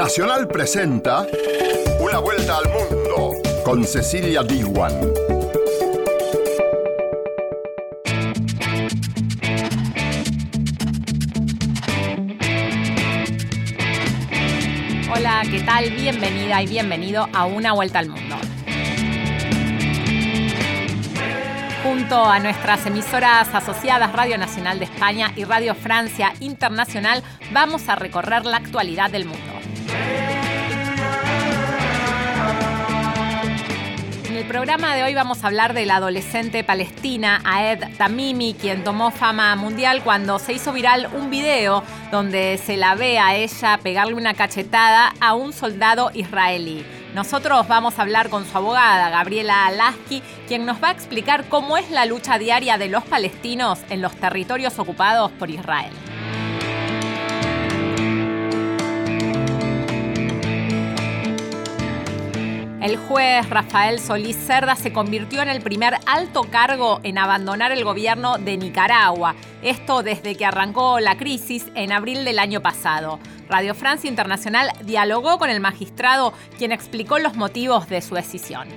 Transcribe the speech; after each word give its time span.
Nacional 0.00 0.48
presenta 0.48 1.26
Una 2.00 2.20
vuelta 2.20 2.56
al 2.56 2.64
mundo 2.70 3.34
con 3.62 3.84
Cecilia 3.84 4.42
Diwan. 4.42 4.94
Hola, 15.14 15.42
¿qué 15.50 15.60
tal? 15.66 15.90
Bienvenida 15.90 16.62
y 16.62 16.66
bienvenido 16.66 17.28
a 17.34 17.44
Una 17.44 17.74
vuelta 17.74 17.98
al 17.98 18.08
mundo. 18.08 18.36
Junto 21.82 22.24
a 22.24 22.38
nuestras 22.38 22.86
emisoras 22.86 23.54
asociadas 23.54 24.14
Radio 24.14 24.38
Nacional 24.38 24.78
de 24.78 24.86
España 24.86 25.32
y 25.36 25.44
Radio 25.44 25.74
Francia 25.74 26.32
Internacional, 26.40 27.22
vamos 27.52 27.90
a 27.90 27.96
recorrer 27.96 28.46
la 28.46 28.56
actualidad 28.56 29.10
del 29.10 29.26
mundo. 29.26 29.59
Programa 34.50 34.96
de 34.96 35.04
hoy 35.04 35.14
vamos 35.14 35.44
a 35.44 35.46
hablar 35.46 35.74
de 35.74 35.86
la 35.86 35.96
adolescente 35.96 36.64
palestina 36.64 37.40
Aed 37.44 37.84
Tamimi, 37.96 38.54
quien 38.54 38.82
tomó 38.82 39.12
fama 39.12 39.54
mundial 39.54 40.02
cuando 40.02 40.40
se 40.40 40.52
hizo 40.52 40.72
viral 40.72 41.08
un 41.12 41.30
video 41.30 41.84
donde 42.10 42.58
se 42.58 42.76
la 42.76 42.96
ve 42.96 43.20
a 43.20 43.36
ella 43.36 43.78
pegarle 43.80 44.14
una 44.14 44.34
cachetada 44.34 45.14
a 45.20 45.34
un 45.34 45.52
soldado 45.52 46.10
israelí. 46.14 46.84
Nosotros 47.14 47.68
vamos 47.68 47.96
a 47.96 48.02
hablar 48.02 48.28
con 48.28 48.44
su 48.44 48.58
abogada, 48.58 49.08
Gabriela 49.10 49.66
Alaski, 49.66 50.20
quien 50.48 50.66
nos 50.66 50.82
va 50.82 50.88
a 50.88 50.92
explicar 50.92 51.44
cómo 51.48 51.76
es 51.76 51.88
la 51.92 52.04
lucha 52.04 52.36
diaria 52.36 52.76
de 52.76 52.88
los 52.88 53.04
palestinos 53.04 53.78
en 53.88 54.02
los 54.02 54.16
territorios 54.16 54.80
ocupados 54.80 55.30
por 55.30 55.48
Israel. 55.48 55.92
El 62.80 62.96
juez 62.96 63.46
Rafael 63.50 64.00
Solís 64.00 64.36
Cerda 64.36 64.74
se 64.74 64.90
convirtió 64.90 65.42
en 65.42 65.50
el 65.50 65.60
primer 65.60 65.98
alto 66.06 66.44
cargo 66.44 67.00
en 67.02 67.18
abandonar 67.18 67.72
el 67.72 67.84
gobierno 67.84 68.38
de 68.38 68.56
Nicaragua. 68.56 69.34
Esto 69.62 70.02
desde 70.02 70.34
que 70.34 70.46
arrancó 70.46 70.98
la 70.98 71.18
crisis 71.18 71.66
en 71.74 71.92
abril 71.92 72.24
del 72.24 72.38
año 72.38 72.62
pasado. 72.62 73.20
Radio 73.50 73.74
Francia 73.74 74.08
Internacional 74.08 74.70
dialogó 74.84 75.38
con 75.38 75.50
el 75.50 75.60
magistrado, 75.60 76.32
quien 76.56 76.72
explicó 76.72 77.18
los 77.18 77.36
motivos 77.36 77.86
de 77.90 78.00
su 78.00 78.14
decisión. 78.14 78.68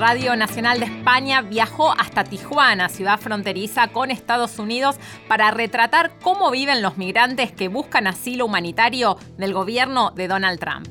Radio 0.00 0.34
Nacional 0.34 0.80
de 0.80 0.86
España 0.86 1.42
viajó 1.42 1.92
hasta 1.92 2.24
Tijuana, 2.24 2.88
ciudad 2.88 3.20
fronteriza 3.20 3.88
con 3.88 4.10
Estados 4.10 4.58
Unidos, 4.58 4.96
para 5.28 5.50
retratar 5.50 6.12
cómo 6.22 6.50
viven 6.50 6.80
los 6.80 6.96
migrantes 6.96 7.52
que 7.52 7.68
buscan 7.68 8.06
asilo 8.06 8.46
humanitario 8.46 9.18
del 9.36 9.52
gobierno 9.52 10.10
de 10.12 10.26
Donald 10.26 10.58
Trump. 10.58 10.88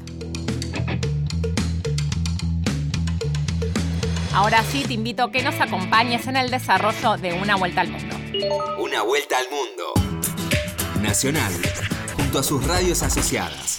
Ahora 4.31 4.61
sí, 4.61 4.83
te 4.85 4.93
invito 4.93 5.23
a 5.23 5.31
que 5.31 5.41
nos 5.41 5.59
acompañes 5.59 6.27
en 6.27 6.37
el 6.37 6.51
desarrollo 6.51 7.17
de 7.17 7.33
Una 7.33 7.55
Vuelta 7.55 7.81
al 7.81 7.89
Mundo. 7.89 8.15
Una 8.77 9.01
Vuelta 9.01 9.39
al 9.39 9.45
Mundo. 9.49 11.01
Nacional, 11.01 11.51
junto 12.15 12.37
a 12.37 12.43
sus 12.43 12.63
radios 12.67 13.01
asociadas. 13.01 13.78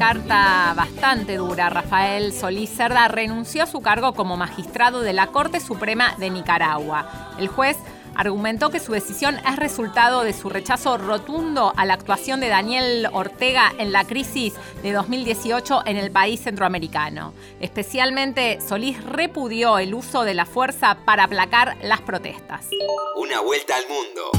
Carta 0.00 0.72
bastante 0.74 1.36
dura, 1.36 1.68
Rafael 1.68 2.32
Solís 2.32 2.70
Cerda 2.74 3.06
renunció 3.08 3.64
a 3.64 3.66
su 3.66 3.82
cargo 3.82 4.14
como 4.14 4.38
magistrado 4.38 5.02
de 5.02 5.12
la 5.12 5.26
Corte 5.26 5.60
Suprema 5.60 6.14
de 6.16 6.30
Nicaragua. 6.30 7.34
El 7.38 7.48
juez 7.48 7.76
argumentó 8.14 8.70
que 8.70 8.80
su 8.80 8.92
decisión 8.92 9.36
es 9.46 9.56
resultado 9.56 10.22
de 10.22 10.32
su 10.32 10.48
rechazo 10.48 10.96
rotundo 10.96 11.74
a 11.76 11.84
la 11.84 11.92
actuación 11.92 12.40
de 12.40 12.48
Daniel 12.48 13.08
Ortega 13.12 13.74
en 13.76 13.92
la 13.92 14.04
crisis 14.04 14.54
de 14.82 14.92
2018 14.92 15.82
en 15.84 15.98
el 15.98 16.10
país 16.10 16.40
centroamericano. 16.40 17.34
Especialmente, 17.60 18.58
Solís 18.66 19.04
repudió 19.04 19.78
el 19.78 19.92
uso 19.92 20.22
de 20.22 20.32
la 20.32 20.46
fuerza 20.46 20.96
para 21.04 21.24
aplacar 21.24 21.76
las 21.82 22.00
protestas. 22.00 22.68
Una 23.16 23.42
Vuelta 23.42 23.76
al 23.76 23.84
Mundo. 23.86 24.30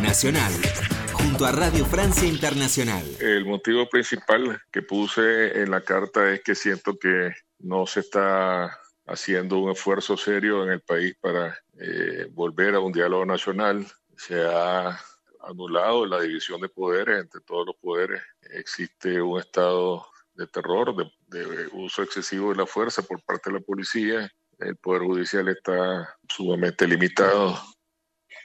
Nacional, 0.00 0.52
junto 1.22 1.46
a 1.46 1.52
Radio 1.52 1.84
Francia 1.84 2.26
Internacional. 2.26 3.04
El 3.20 3.44
motivo 3.44 3.88
principal 3.88 4.60
que 4.72 4.82
puse 4.82 5.62
en 5.62 5.70
la 5.70 5.82
carta 5.82 6.32
es 6.32 6.42
que 6.42 6.54
siento 6.54 6.98
que 6.98 7.32
no 7.60 7.86
se 7.86 8.00
está 8.00 8.76
haciendo 9.06 9.58
un 9.58 9.70
esfuerzo 9.70 10.16
serio 10.16 10.64
en 10.64 10.70
el 10.70 10.80
país 10.80 11.14
para 11.20 11.56
eh, 11.78 12.26
volver 12.30 12.74
a 12.74 12.80
un 12.80 12.92
diálogo 12.92 13.24
nacional. 13.24 13.86
Se 14.16 14.42
ha 14.42 14.98
anulado 15.40 16.06
la 16.06 16.20
división 16.20 16.60
de 16.60 16.68
poderes 16.68 17.20
entre 17.20 17.40
todos 17.40 17.66
los 17.66 17.76
poderes. 17.76 18.20
Existe 18.50 19.22
un 19.22 19.38
estado 19.38 20.06
de 20.34 20.46
terror, 20.48 20.94
de, 20.96 21.38
de 21.38 21.68
uso 21.72 22.02
excesivo 22.02 22.50
de 22.50 22.56
la 22.56 22.66
fuerza 22.66 23.02
por 23.02 23.22
parte 23.22 23.50
de 23.50 23.58
la 23.58 23.64
policía. 23.64 24.30
El 24.58 24.76
poder 24.76 25.02
judicial 25.02 25.48
está 25.48 26.16
sumamente 26.28 26.86
limitado 26.86 27.60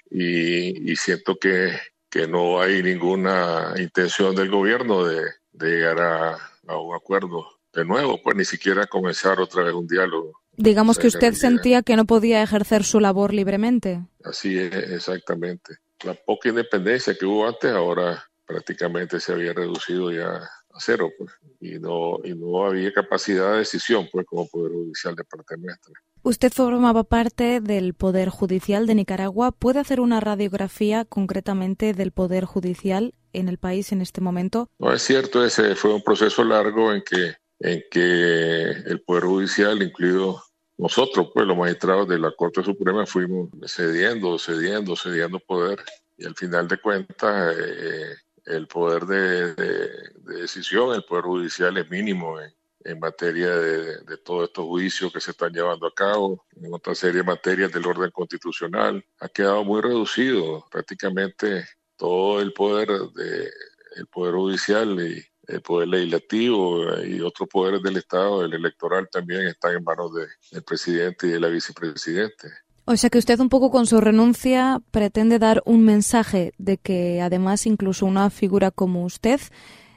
y, 0.10 0.92
y 0.92 0.96
siento 0.96 1.38
que, 1.38 1.72
que 2.18 2.28
no 2.28 2.60
hay 2.60 2.82
ninguna 2.82 3.74
intención 3.78 4.34
del 4.36 4.50
gobierno 4.50 5.04
de, 5.06 5.22
de 5.52 5.70
llegar 5.70 6.00
a, 6.02 6.34
a 6.68 6.78
un 6.80 6.96
acuerdo 6.96 7.46
de 7.74 7.86
nuevo, 7.86 8.20
pues 8.24 8.36
ni 8.36 8.44
siquiera 8.46 8.88
comenzar 8.88 9.40
otra 9.40 9.64
vez 9.64 9.74
un 9.74 9.86
diálogo. 9.88 10.34
Digamos 10.56 10.98
que 10.98 11.08
O 11.08 11.12
sea, 11.12 11.20
usted 11.20 11.30
que- 11.34 11.36
sentía 11.40 11.84
que 11.84 11.96
no 11.96 12.06
podía 12.06 12.42
ejercer 12.42 12.84
su 12.84 13.00
labor 13.00 13.34
libremente. 13.36 14.02
Así 14.24 14.58
es, 14.58 14.74
exactamente. 14.74 15.78
La 16.04 16.16
poca 16.16 16.50
independencia 16.50 17.14
que 17.16 17.26
hubo 17.28 17.48
antes 17.48 17.72
ahora 17.72 18.24
prácticamente 18.48 19.20
se 19.20 19.34
había 19.34 19.54
reducido 19.54 20.12
ya 20.12 20.42
cero, 20.80 21.12
pues, 21.18 21.32
y 21.60 21.80
no, 21.80 22.20
y 22.24 22.34
no 22.34 22.66
había 22.66 22.92
capacidad 22.94 23.52
de 23.54 23.60
decisión, 23.60 24.08
pues, 24.12 24.26
como 24.26 24.48
Poder 24.48 24.72
Judicial 24.72 25.16
de 25.16 25.24
parte 25.24 25.58
nuestra. 25.58 25.94
Usted 26.24 26.52
formaba 26.52 27.04
parte 27.04 27.62
del 27.62 27.94
Poder 27.94 28.30
Judicial 28.30 28.86
de 28.86 28.96
Nicaragua. 28.96 29.52
¿Puede 29.52 29.80
hacer 29.80 30.00
una 30.00 30.20
radiografía 30.20 31.06
concretamente 31.06 31.94
del 31.94 32.12
Poder 32.12 32.46
Judicial 32.46 33.14
en 33.34 33.48
el 33.48 33.58
país 33.58 33.92
en 33.92 34.02
este 34.02 34.20
momento? 34.20 34.70
No 34.80 34.94
es 34.94 35.02
cierto, 35.02 35.46
ese 35.46 35.76
fue 35.76 35.94
un 35.94 36.02
proceso 36.02 36.44
largo 36.44 36.94
en 36.94 37.02
que, 37.04 37.36
en 37.60 37.84
que 37.90 38.72
el 38.72 39.02
Poder 39.06 39.24
Judicial, 39.24 39.82
incluido 39.82 40.44
nosotros, 40.78 41.30
pues 41.34 41.46
los 41.46 41.58
magistrados 41.58 42.08
de 42.08 42.20
la 42.20 42.32
Corte 42.32 42.64
Suprema, 42.64 43.06
fuimos 43.06 43.50
cediendo, 43.66 44.38
cediendo, 44.38 44.96
cediendo 44.96 45.40
poder 45.40 45.80
y 46.18 46.26
al 46.26 46.36
final 46.36 46.68
de 46.68 46.78
cuentas 46.78 47.56
eh, 47.58 48.16
el 48.48 48.68
poder 48.68 49.06
de, 49.06 49.54
de- 49.56 50.10
de 50.28 50.42
decisión, 50.42 50.94
el 50.96 51.04
Poder 51.04 51.26
Judicial 51.26 51.78
es 51.78 51.90
mínimo 51.90 52.40
en, 52.40 53.00
materia 53.00 53.50
de, 53.56 54.18
todos 54.24 54.46
estos 54.48 54.66
juicios 54.66 55.12
que 55.12 55.20
se 55.20 55.32
están 55.32 55.52
llevando 55.52 55.88
a 55.88 55.94
cabo, 55.94 56.46
en 56.56 56.74
otra 56.74 56.96
serie 56.96 57.18
de 57.22 57.24
materias 57.28 57.72
del 57.72 57.86
orden 57.86 58.10
constitucional, 58.12 59.04
ha 59.20 59.28
quedado 59.28 59.64
muy 59.66 59.82
reducido. 59.82 60.66
Prácticamente 60.72 61.66
todo 61.98 62.40
el 62.42 62.54
poder 62.54 62.88
de, 63.14 63.50
el 63.98 64.08
Poder 64.08 64.36
Judicial 64.36 65.00
y 65.02 65.22
el 65.48 65.62
Poder 65.62 65.88
Legislativo 65.90 66.98
y 67.04 67.20
otros 67.22 67.50
poderes 67.50 67.82
del 67.84 67.98
Estado, 67.98 68.44
el 68.46 68.54
electoral 68.54 69.08
también, 69.12 69.48
están 69.48 69.76
en 69.76 69.84
manos 69.84 70.14
de- 70.14 70.28
del 70.52 70.64
presidente 70.64 71.28
y 71.28 71.32
de 71.32 71.40
la 71.42 71.48
vicepresidente. 71.50 72.48
O 72.90 72.96
sea 72.96 73.10
que 73.10 73.18
usted 73.18 73.38
un 73.42 73.50
poco 73.50 73.70
con 73.70 73.86
su 73.86 74.00
renuncia 74.00 74.80
pretende 74.92 75.40
dar 75.40 75.62
un 75.66 75.84
mensaje 75.84 76.54
de 76.58 76.78
que 76.78 77.22
además 77.22 77.66
incluso 77.66 78.06
una 78.06 78.30
figura 78.30 78.72
como 78.72 79.04
usted, 79.04 79.42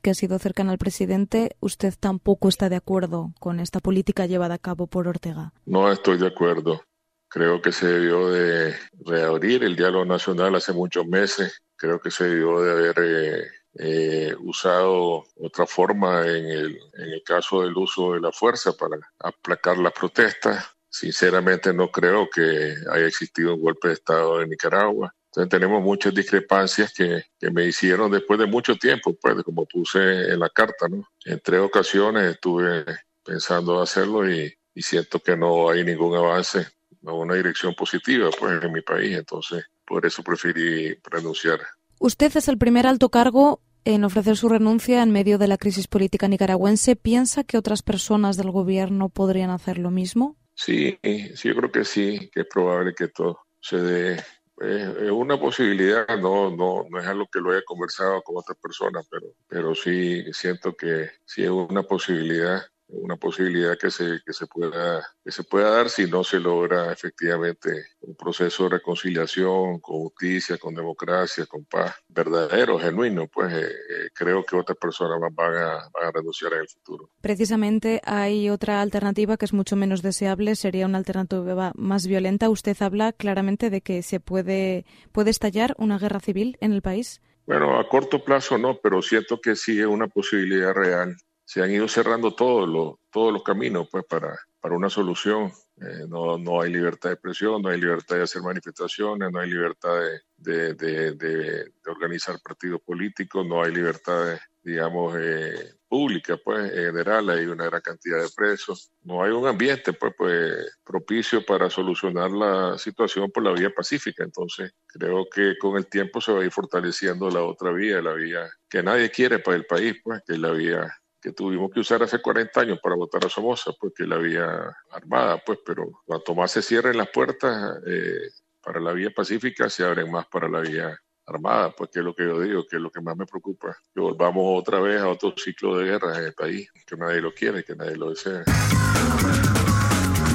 que 0.03 0.11
ha 0.11 0.15
sido 0.15 0.41
cercana 0.41 0.73
al 0.73 0.79
presidente, 0.79 1.55
usted 1.61 1.95
tampoco 2.01 2.49
está 2.49 2.69
de 2.69 2.75
acuerdo 2.75 3.33
con 3.39 3.61
esta 3.61 3.79
política 3.79 4.27
llevada 4.27 4.55
a 4.55 4.59
cabo 4.59 4.89
por 4.89 5.07
Ortega. 5.07 5.53
No 5.67 5.93
estoy 5.93 6.19
de 6.19 6.27
acuerdo. 6.27 6.83
Creo 7.29 7.63
que 7.63 7.71
se 7.71 7.87
debió 7.87 8.29
de 8.29 8.75
reabrir 9.07 9.63
el 9.63 9.77
diálogo 9.77 10.05
nacional 10.05 10.57
hace 10.57 10.73
muchos 10.73 11.07
meses. 11.07 11.63
Creo 11.77 12.01
que 12.01 12.11
se 12.11 12.25
debió 12.25 12.61
de 12.61 12.73
haber 12.73 12.95
eh, 12.99 13.45
eh, 13.75 14.35
usado 14.41 15.27
otra 15.37 15.65
forma 15.65 16.27
en 16.27 16.45
el, 16.45 16.81
en 16.95 17.13
el 17.13 17.23
caso 17.25 17.63
del 17.63 17.77
uso 17.77 18.15
de 18.15 18.21
la 18.21 18.33
fuerza 18.33 18.73
para 18.73 18.97
aplacar 19.21 19.79
las 19.79 19.93
protestas. 19.93 20.75
Sinceramente 20.91 21.73
no 21.73 21.91
creo 21.91 22.29
que 22.29 22.75
haya 22.91 23.07
existido 23.07 23.55
un 23.55 23.63
golpe 23.63 23.89
de 23.89 23.95
Estado 23.95 24.43
en 24.43 24.51
Nicaragua. 24.51 25.15
Entonces 25.27 25.49
tenemos 25.49 25.81
muchas 25.81 26.13
discrepancias 26.13 26.93
que, 26.93 27.23
me 27.53 27.65
hicieron 27.65 28.11
después 28.11 28.41
de 28.41 28.47
mucho 28.47 28.75
tiempo, 28.75 29.17
pues 29.21 29.43
como 29.45 29.65
puse 29.67 30.33
en 30.33 30.41
la 30.41 30.51
carta, 30.51 30.89
¿no? 30.89 31.09
En 31.25 31.41
tres 31.41 31.61
ocasiones 31.61 32.35
estuve 32.35 32.85
pensando 33.25 33.81
hacerlo 33.81 34.29
y, 34.29 34.53
siento 34.75 35.21
que 35.21 35.37
no 35.37 35.69
hay 35.69 35.85
ningún 35.85 36.17
avance, 36.17 36.67
no 37.03 37.19
una 37.19 37.35
dirección 37.35 37.75
positiva, 37.75 38.31
pues 38.39 38.63
en 38.63 38.73
mi 38.73 38.81
país. 38.81 39.15
Entonces 39.15 39.65
por 39.87 40.07
eso 40.07 40.23
preferí 40.23 40.99
renunciar. 41.05 41.61
Usted 41.99 42.35
es 42.35 42.49
el 42.49 42.57
primer 42.57 42.87
alto 42.87 43.11
cargo 43.11 43.61
en 43.85 44.05
ofrecer 44.05 44.37
su 44.37 44.49
renuncia 44.49 45.03
en 45.03 45.13
medio 45.13 45.37
de 45.37 45.49
la 45.49 45.59
crisis 45.59 45.87
política 45.87 46.29
nicaragüense. 46.29 46.97
¿Piensa 46.97 47.45
que 47.45 47.59
otras 47.59 47.83
personas 47.83 48.37
del 48.37 48.51
gobierno 48.51 49.11
podrían 49.11 49.51
hacer 49.51 49.79
lo 49.79 49.91
mismo? 49.91 50.37
Sí, 50.62 50.99
sí, 51.03 51.49
yo 51.49 51.57
creo 51.57 51.73
que 51.73 51.85
sí, 51.87 52.31
que 52.31 52.41
es 52.41 52.47
probable 52.47 52.95
que 52.95 53.09
todo 53.09 53.41
se 53.61 53.79
dé. 53.79 54.17
Es 54.59 55.11
una 55.11 55.41
posibilidad, 55.41 56.07
no, 56.19 56.55
no, 56.55 56.85
no 56.91 57.01
es 57.01 57.07
algo 57.07 57.27
que 57.33 57.41
lo 57.41 57.53
haya 57.53 57.62
conversado 57.65 58.21
con 58.23 58.37
otras 58.37 58.59
personas, 58.59 59.07
pero, 59.11 59.29
pero 59.49 59.75
sí 59.75 60.23
siento 60.35 60.77
que 60.77 61.12
sí 61.25 61.45
es 61.45 61.49
una 61.49 61.83
posibilidad 61.83 62.61
una 62.93 63.17
posibilidad 63.17 63.79
que 63.79 63.91
se, 63.91 64.21
que 64.25 64.33
se 64.33 64.47
pueda 64.47 65.07
que 65.25 65.31
se 65.31 65.45
pueda 65.45 65.71
dar 65.71 65.91
si 65.91 66.07
no 66.07 66.25
se 66.25 66.41
logra 66.41 66.93
efectivamente 66.93 67.71
un 68.01 68.15
proceso 68.17 68.65
de 68.65 68.71
reconciliación 68.71 69.81
con 69.81 70.01
justicia, 70.01 70.59
con 70.59 70.75
democracia, 70.75 71.47
con 71.47 71.65
paz 71.65 71.95
verdadero, 72.09 72.79
genuino, 72.79 73.29
pues 73.29 73.53
eh, 73.53 73.67
eh, 73.67 74.09
creo 74.15 74.45
que 74.45 74.57
otras 74.57 74.79
personas 74.79 75.19
van 75.33 75.55
a, 75.55 75.89
van 75.93 76.07
a 76.07 76.11
renunciar 76.13 76.55
en 76.55 76.61
el 76.61 76.69
futuro. 76.69 77.11
Precisamente 77.21 78.01
hay 78.05 78.51
otra 78.51 78.81
alternativa 78.81 79.37
que 79.37 79.45
es 79.45 79.53
mucho 79.53 79.77
menos 79.77 80.03
deseable, 80.03 80.57
sería 80.57 80.87
una 80.87 80.99
alternativa 80.99 81.73
más 81.77 82.07
violenta. 82.07 82.49
Usted 82.49 82.77
habla 82.81 83.13
claramente 83.13 83.71
de 83.71 83.83
que 83.83 84.03
se 84.03 84.21
puede, 84.21 84.85
puede 85.13 85.31
estallar 85.31 85.75
una 85.79 85.99
guerra 85.99 86.21
civil 86.21 86.57
en 86.61 86.73
el 86.73 86.83
país. 86.83 87.21
Bueno, 87.47 87.79
a 87.79 87.89
corto 87.89 88.23
plazo 88.25 88.59
no, 88.59 88.79
pero 88.83 89.03
siento 89.03 89.41
que 89.41 89.57
sí 89.57 89.81
es 89.81 89.87
una 89.87 90.07
posibilidad 90.07 90.73
real 90.73 91.17
se 91.50 91.61
han 91.61 91.73
ido 91.73 91.88
cerrando 91.88 92.32
todos 92.32 92.69
los, 92.69 92.94
todos 93.11 93.32
los 93.32 93.43
caminos 93.43 93.88
pues, 93.91 94.05
para, 94.08 94.38
para 94.61 94.76
una 94.76 94.88
solución. 94.88 95.50
Eh, 95.81 96.06
no, 96.08 96.38
no 96.38 96.61
hay 96.61 96.73
libertad 96.73 97.08
de 97.08 97.14
expresión, 97.14 97.61
no 97.61 97.70
hay 97.70 97.81
libertad 97.81 98.19
de 98.19 98.23
hacer 98.23 98.41
manifestaciones, 98.41 99.32
no 99.32 99.41
hay 99.41 99.50
libertad 99.50 100.00
de, 100.37 100.75
de, 100.75 101.12
de, 101.14 101.73
organizar 101.87 102.37
partidos 102.41 102.81
políticos, 102.82 103.44
no 103.44 103.64
hay 103.64 103.75
libertad, 103.75 104.38
digamos, 104.62 105.17
eh, 105.19 105.75
pública, 105.88 106.37
pues, 106.37 106.73
en 106.73 106.85
general, 106.85 107.29
hay 107.31 107.47
una 107.47 107.64
gran 107.64 107.81
cantidad 107.81 108.23
de 108.23 108.29
presos. 108.29 108.93
No 109.02 109.25
hay 109.25 109.32
un 109.32 109.49
ambiente, 109.49 109.93
pues, 109.93 110.14
pues, 110.17 110.79
propicio 110.85 111.44
para 111.44 111.69
solucionar 111.69 112.31
la 112.31 112.79
situación 112.79 113.29
por 113.32 113.43
la 113.43 113.55
vía 113.55 113.75
pacífica. 113.75 114.23
Entonces, 114.23 114.73
creo 114.87 115.26
que 115.29 115.58
con 115.58 115.76
el 115.76 115.88
tiempo 115.88 116.20
se 116.20 116.32
va 116.32 116.43
a 116.43 116.44
ir 116.44 116.52
fortaleciendo 116.52 117.29
la 117.29 117.43
otra 117.43 117.73
vía, 117.73 118.00
la 118.00 118.12
vía 118.12 118.49
que 118.69 118.85
nadie 118.85 119.11
quiere 119.11 119.41
para 119.41 119.56
el 119.56 119.67
país, 119.67 119.97
pues, 120.05 120.23
que 120.25 120.35
es 120.35 120.38
la 120.38 120.52
vía 120.52 121.00
que 121.21 121.33
tuvimos 121.33 121.71
que 121.71 121.81
usar 121.81 122.03
hace 122.03 122.21
40 122.21 122.61
años 122.61 122.79
para 122.83 122.97
votar 122.97 123.25
a 123.25 123.29
Somoza, 123.29 123.73
porque 123.79 124.05
la 124.05 124.17
vía 124.17 124.77
armada, 124.91 125.43
pues, 125.45 125.59
pero 125.65 126.03
cuanto 126.05 126.35
más 126.35 126.51
se 126.51 126.63
cierren 126.63 126.97
las 126.97 127.11
puertas 127.11 127.79
eh, 127.87 128.31
para 128.63 128.81
la 128.81 128.93
vía 128.93 129.11
pacífica, 129.15 129.69
se 129.69 129.85
abren 129.85 130.11
más 130.11 130.27
para 130.27 130.49
la 130.49 130.61
vía 130.61 130.99
armada, 131.27 131.71
pues 131.71 131.91
que 131.91 132.01
es 132.01 132.05
lo 132.05 132.15
que 132.15 132.25
yo 132.25 132.41
digo, 132.41 132.67
que 132.67 132.77
es 132.77 132.83
lo 132.83 132.91
que 132.91 133.01
más 133.01 133.17
me 133.17 133.27
preocupa, 133.27 133.77
que 133.95 134.01
volvamos 134.01 134.61
otra 134.61 134.81
vez 134.81 135.01
a 135.01 135.09
otro 135.09 135.33
ciclo 135.37 135.79
de 135.79 135.87
guerra 135.87 136.19
en 136.19 136.25
el 136.25 136.35
país, 136.35 136.71
que 136.87 136.97
nadie 136.97 137.21
lo 137.21 137.33
quiere, 137.33 137.63
que 137.63 137.77
nadie 137.77 137.97
lo 137.97 138.11
desea. 138.11 138.45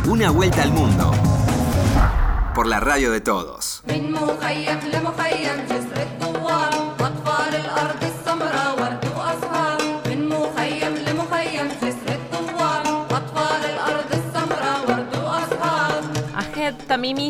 Una 0.07 0.29
vuelta 0.29 0.63
al 0.63 0.71
mundo 0.71 1.11
por 2.53 2.67
la 2.67 2.79
radio 2.79 3.11
de 3.11 3.21
todos. 3.21 3.83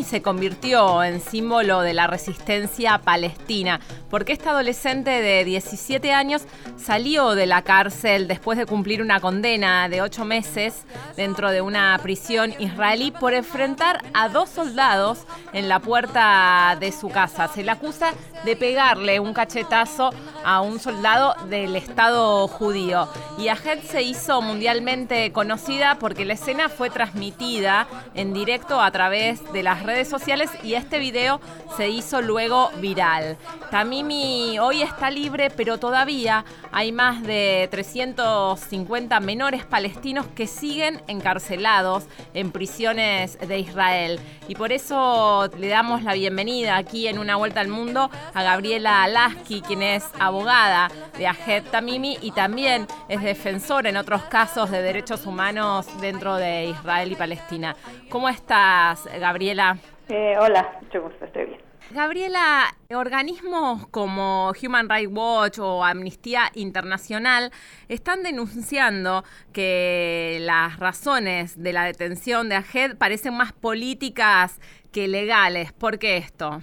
Se 0.04 0.22
convirtió 0.22 1.02
en 1.02 1.20
símbolo 1.20 1.80
de 1.80 1.94
la 1.94 2.06
resistencia 2.06 2.98
palestina, 2.98 3.80
porque 4.10 4.32
esta 4.32 4.50
adolescente 4.50 5.10
de 5.10 5.44
17 5.44 6.12
años 6.12 6.42
salió 6.76 7.34
de 7.34 7.46
la 7.46 7.62
cárcel 7.62 8.28
después 8.28 8.58
de 8.58 8.66
cumplir 8.66 9.00
una 9.00 9.20
condena 9.20 9.88
de 9.88 10.02
8 10.02 10.24
meses 10.24 10.84
dentro 11.16 11.50
de 11.50 11.60
una 11.60 11.98
prisión 12.02 12.54
israelí 12.58 13.10
por 13.10 13.34
enfrentar 13.34 14.02
a 14.12 14.28
dos 14.28 14.50
soldados 14.50 15.24
en 15.52 15.68
la 15.68 15.80
puerta 15.80 16.76
de 16.78 16.92
su 16.92 17.08
casa. 17.08 17.48
Se 17.48 17.64
le 17.64 17.70
acusa 17.70 18.12
de 18.44 18.54
pegarle 18.54 19.18
un 19.18 19.32
cachetazo 19.32 20.10
a 20.44 20.60
un 20.60 20.78
soldado 20.78 21.34
del 21.48 21.74
Estado 21.74 22.46
judío. 22.48 23.08
Y 23.38 23.48
Ahed 23.48 23.80
se 23.82 24.02
hizo 24.02 24.40
mundialmente 24.42 25.32
conocida 25.32 25.96
porque 25.98 26.24
la 26.24 26.34
escena 26.34 26.68
fue 26.68 26.90
transmitida 26.90 27.88
en 28.14 28.32
directo 28.32 28.80
a 28.80 28.90
través 28.90 29.40
de 29.52 29.62
las 29.62 29.85
redes 29.86 30.08
sociales 30.08 30.50
y 30.62 30.74
este 30.74 30.98
video 30.98 31.40
se 31.76 31.88
hizo 31.88 32.20
luego 32.20 32.70
viral. 32.80 33.36
Tamimi 33.70 34.58
hoy 34.58 34.82
está 34.82 35.10
libre, 35.10 35.50
pero 35.50 35.78
todavía 35.78 36.44
hay 36.72 36.92
más 36.92 37.22
de 37.22 37.68
350 37.70 39.20
menores 39.20 39.64
palestinos 39.64 40.26
que 40.34 40.46
siguen 40.46 41.02
encarcelados 41.06 42.04
en 42.34 42.52
prisiones 42.52 43.38
de 43.38 43.58
Israel. 43.58 44.20
Y 44.48 44.54
por 44.54 44.72
eso 44.72 45.48
le 45.58 45.68
damos 45.68 46.02
la 46.02 46.14
bienvenida 46.14 46.76
aquí 46.76 47.08
en 47.08 47.18
Una 47.18 47.36
Vuelta 47.36 47.60
al 47.60 47.68
Mundo 47.68 48.10
a 48.34 48.42
Gabriela 48.42 49.06
Lasky, 49.08 49.60
quien 49.60 49.82
es 49.82 50.04
abogada 50.18 50.90
de 51.18 51.26
Ahed 51.26 51.64
Tamimi 51.70 52.18
y 52.20 52.30
también 52.32 52.86
es 53.08 53.22
defensora 53.22 53.88
en 53.88 53.96
otros 53.96 54.22
casos 54.24 54.70
de 54.70 54.82
derechos 54.82 55.26
humanos 55.26 55.86
dentro 56.00 56.36
de 56.36 56.66
Israel 56.66 57.12
y 57.12 57.16
Palestina. 57.16 57.76
¿Cómo 58.08 58.28
estás, 58.28 59.08
Gabriela? 59.18 59.75
Eh, 60.08 60.36
hola, 60.38 60.78
mucho 60.82 61.02
gusto, 61.02 61.24
estoy 61.24 61.46
bien. 61.46 61.60
Gabriela, 61.90 62.64
organismos 62.94 63.86
como 63.88 64.52
Human 64.62 64.88
Rights 64.88 65.12
Watch 65.12 65.58
o 65.60 65.84
Amnistía 65.84 66.50
Internacional 66.54 67.50
están 67.88 68.22
denunciando 68.22 69.22
que 69.52 70.38
las 70.40 70.78
razones 70.78 71.62
de 71.62 71.72
la 71.72 71.84
detención 71.84 72.48
de 72.48 72.56
Ahed 72.56 72.96
parecen 72.98 73.36
más 73.36 73.52
políticas 73.52 74.60
que 74.92 75.06
legales. 75.06 75.72
¿Por 75.72 75.98
qué 75.98 76.16
esto? 76.16 76.60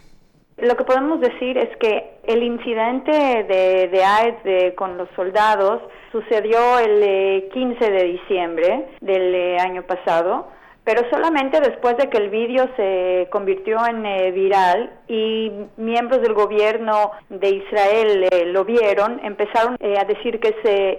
Lo 0.57 0.75
que 0.75 0.84
podemos 0.84 1.19
decir 1.19 1.57
es 1.57 1.75
que 1.78 2.19
el 2.25 2.44
incidente 2.44 3.12
de, 3.12 3.90
de 3.92 4.04
AED 4.04 4.75
con 4.75 4.98
los 4.98 5.10
soldados 5.16 5.81
sucedió 6.12 6.80
el 6.80 7.50
15 7.50 7.84
eh, 7.84 7.92
de 7.92 8.04
diciembre 8.04 8.88
del 9.01 9.34
eh, 9.34 9.57
año 9.60 9.84
pasado 9.84 10.48
pero 10.83 11.09
solamente 11.09 11.62
después 11.62 11.95
de 11.97 12.09
que 12.09 12.18
el 12.18 12.30
vídeo 12.30 12.68
se 12.75 13.27
convirtió 13.31 13.77
en 13.88 14.06
eh, 14.06 14.31
viral 14.31 14.91
y 15.07 15.50
miembros 15.77 16.21
del 16.21 16.33
gobierno 16.33 17.11
de 17.30 17.49
Israel 17.49 18.28
eh, 18.30 18.45
lo 18.47 18.66
vieron, 18.66 19.21
empezaron 19.23 19.78
eh, 19.80 19.95
a 19.97 20.04
decir 20.04 20.42
que 20.42 20.56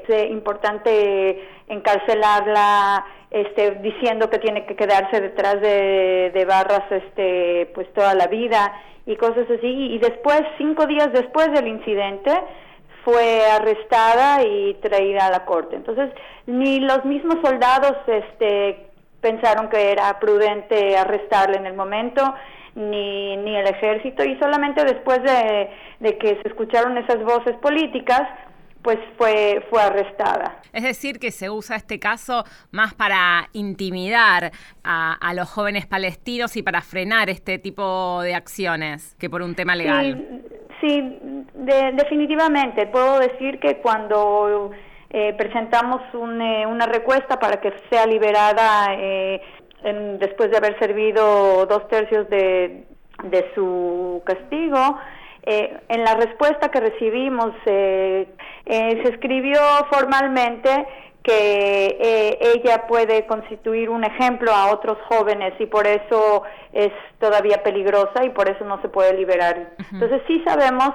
es 0.09 0.31
importante 0.31 1.38
encarcelarla, 1.69 3.05
este, 3.31 3.73
diciendo 3.83 4.31
que 4.31 4.38
tiene 4.38 4.64
que 4.64 4.76
quedarse 4.76 5.21
detrás 5.21 5.61
de, 5.61 6.31
de, 6.33 6.45
barras 6.45 6.91
este, 6.91 7.71
pues 7.75 7.93
toda 7.93 8.14
la 8.14 8.26
vida 8.29 8.73
y 9.05 9.17
cosas 9.17 9.50
así. 9.50 9.67
Y 9.67 9.99
después, 9.99 10.43
cinco 10.57 10.87
días 10.87 11.12
después 11.12 11.53
del 11.53 11.67
incidente, 11.67 12.33
fue 13.05 13.45
arrestada 13.50 14.43
y 14.43 14.75
traída 14.75 15.26
a 15.26 15.31
la 15.31 15.45
corte. 15.45 15.76
Entonces, 15.76 16.11
ni 16.47 16.81
los 16.81 17.05
mismos 17.05 17.37
soldados 17.43 17.97
este, 18.07 18.94
pensaron 19.25 19.71
que 19.71 19.90
era 19.90 20.21
prudente 20.21 20.99
arrestarle 20.99 21.57
en 21.57 21.64
el 21.64 21.73
momento, 21.73 22.35
ni, 22.75 23.38
ni 23.38 23.57
el 23.57 23.66
ejército, 23.66 24.23
y 24.23 24.38
solamente 24.38 24.85
después 24.85 25.21
de, 25.23 26.19
que 26.19 26.38
se 26.43 26.49
escucharon 26.49 26.99
esas 26.99 27.25
voces 27.25 27.57
políticas, 27.57 28.21
pues 28.83 28.99
fue, 29.16 29.64
fue 29.71 29.81
arrestada. 29.81 30.61
Es 30.75 30.83
decir, 30.83 31.19
que 31.19 31.31
se 31.31 31.49
usa 31.49 31.76
este 31.76 31.99
caso 31.99 32.45
más 32.71 32.93
para 32.93 33.49
intimidar 33.54 34.52
a, 34.83 35.33
los 35.35 35.49
jóvenes 35.49 35.87
palestinos 35.87 36.54
y 36.59 36.62
para 36.62 36.83
frenar 36.83 37.31
este 37.31 37.59
tipo 37.59 38.21
de 38.21 38.35
acciones 38.35 39.16
que 39.19 39.31
por 39.31 39.40
un 39.40 39.54
tema 39.54 39.75
legal. 39.75 40.43
Sí, 40.83 41.19
definitivamente. 41.95 42.87
Puedo 42.88 43.21
decir 43.21 43.59
que 43.59 43.78
cuando 43.78 44.71
eh, 45.16 45.33
presentamos 45.38 46.00
eh, 46.12 46.66
una 46.66 46.87
recuesta 46.87 47.38
para 47.38 47.61
que 47.61 47.73
sea 47.88 48.04
liberada 48.04 48.94
eh, 48.94 49.40
después 50.18 50.50
de 50.50 50.56
haber 50.56 50.76
servido 50.80 51.66
dos 51.66 51.87
tercios 51.87 52.28
de, 52.28 52.85
su 53.54 54.21
castigo. 54.26 54.99
en 55.47 56.02
la 56.02 56.16
respuesta 56.16 56.68
que 56.68 56.80
recibimos 56.80 57.52
se 57.64 58.26
escribió 58.66 59.61
formalmente 59.88 60.85
que 61.23 62.37
ella 62.40 62.88
puede 62.88 63.25
constituir 63.26 63.90
un 63.90 64.02
ejemplo 64.02 64.50
a 64.50 64.73
otros 64.73 64.99
jóvenes 65.09 65.52
y 65.61 65.66
por 65.66 65.87
eso 65.87 66.42
es 66.73 66.90
todavía 67.21 67.62
peligrosa 67.62 68.25
y 68.25 68.30
por 68.30 68.49
eso 68.49 68.64
no 68.64 68.83
se 68.83 68.88
puede 68.88 69.14
liberar. 69.14 69.75
Entonces 69.92 70.23
sí 70.26 70.42
sabemos 70.44 70.90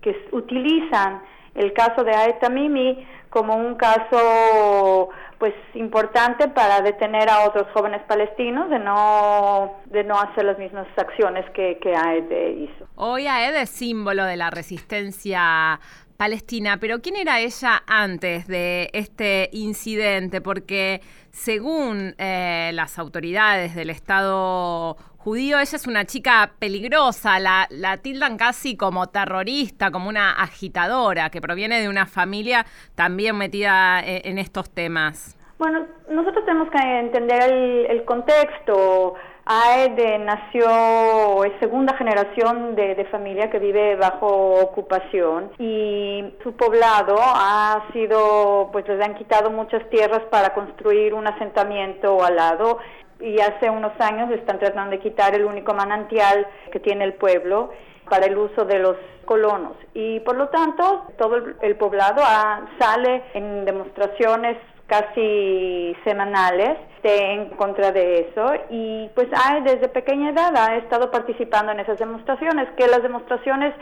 que 0.00 0.16
utilizan 0.32 1.20
el 1.54 1.72
caso 1.72 2.02
de 2.04 2.14
Aeta 2.14 2.48
Mimi 2.48 3.04
como 3.30 3.56
un 3.56 3.74
caso 3.76 5.10
pues 5.38 5.54
importante 5.74 6.48
para 6.48 6.80
detener 6.80 7.30
a 7.30 7.44
otros 7.44 7.68
jóvenes 7.72 8.02
palestinos 8.08 8.68
de 8.70 8.78
no 8.80 9.76
de 9.86 10.02
no 10.02 10.18
hacer 10.18 10.44
las 10.44 10.58
mismas 10.58 10.86
acciones 10.96 11.48
que, 11.50 11.78
que 11.80 11.94
AED 11.94 12.58
hizo. 12.58 12.88
Hoy 12.96 13.26
AED 13.26 13.62
es 13.62 13.70
símbolo 13.70 14.24
de 14.24 14.36
la 14.36 14.50
resistencia 14.50 15.78
palestina, 16.18 16.78
pero 16.78 17.00
¿quién 17.00 17.16
era 17.16 17.40
ella 17.40 17.82
antes 17.86 18.46
de 18.48 18.90
este 18.92 19.48
incidente? 19.52 20.40
Porque 20.40 21.00
según 21.30 22.14
eh, 22.18 22.72
las 22.74 22.98
autoridades 22.98 23.76
del 23.76 23.88
Estado 23.88 24.96
judío, 25.16 25.60
ella 25.60 25.76
es 25.76 25.86
una 25.86 26.04
chica 26.04 26.52
peligrosa, 26.58 27.38
la, 27.38 27.68
la 27.70 27.98
tildan 27.98 28.36
casi 28.36 28.76
como 28.76 29.06
terrorista, 29.06 29.90
como 29.92 30.08
una 30.08 30.32
agitadora, 30.32 31.30
que 31.30 31.40
proviene 31.40 31.80
de 31.80 31.88
una 31.88 32.06
familia 32.06 32.66
también 32.96 33.36
metida 33.36 34.00
en, 34.00 34.32
en 34.32 34.38
estos 34.38 34.68
temas. 34.70 35.36
Bueno, 35.58 35.86
nosotros 36.10 36.44
tenemos 36.44 36.68
que 36.70 36.78
entender 36.98 37.42
el, 37.44 37.86
el 37.86 38.04
contexto. 38.04 39.14
Aed 39.50 39.98
nació, 40.20 41.42
es 41.42 41.52
segunda 41.58 41.96
generación 41.96 42.76
de, 42.76 43.06
familia 43.10 43.48
que 43.48 43.58
vive 43.58 43.96
bajo 43.96 44.60
ocupación 44.60 45.50
y 45.58 46.22
su 46.42 46.52
poblado 46.54 47.16
ha 47.18 47.82
sido, 47.94 48.68
pues 48.72 48.86
les 48.86 49.02
han 49.02 49.14
quitado 49.14 49.50
muchas 49.50 49.88
tierras 49.88 50.20
para 50.30 50.52
construir 50.52 51.14
un 51.14 51.26
asentamiento 51.26 52.22
al 52.22 52.36
lado 52.36 52.78
y 53.20 53.40
hace 53.40 53.70
unos 53.70 53.98
años 54.00 54.30
están 54.32 54.58
tratando 54.58 54.90
de 54.90 54.98
quitar 54.98 55.34
el 55.34 55.46
único 55.46 55.72
manantial 55.72 56.46
que 56.70 56.78
tiene 56.78 57.04
el 57.04 57.14
pueblo 57.14 57.70
para 58.10 58.26
el 58.26 58.36
uso 58.36 58.66
de 58.66 58.80
los 58.80 58.96
colonos. 59.24 59.78
Y 59.94 60.20
por 60.20 60.36
lo 60.36 60.48
tanto 60.48 61.06
todo 61.16 61.36
el, 61.36 61.56
el 61.62 61.76
poblado 61.76 62.20
ha, 62.22 62.68
sale 62.78 63.22
en 63.32 63.64
demostraciones 63.64 64.58
casi 64.88 65.94
semanales 66.02 66.78
en 67.02 67.50
contra 67.50 67.92
de 67.92 68.20
eso. 68.20 68.52
Y 68.70 69.08
pues 69.14 69.28
hay 69.32 69.62
desde 69.62 69.88
pequeña 69.88 70.30
edad 70.30 70.54
ha 70.56 70.76
estado 70.76 71.10
participando 71.10 71.72
en 71.72 71.80
esas 71.80 71.98
demostraciones 71.98 72.68
que 72.76 72.88
las 72.88 73.02
demostraciones 73.02 73.74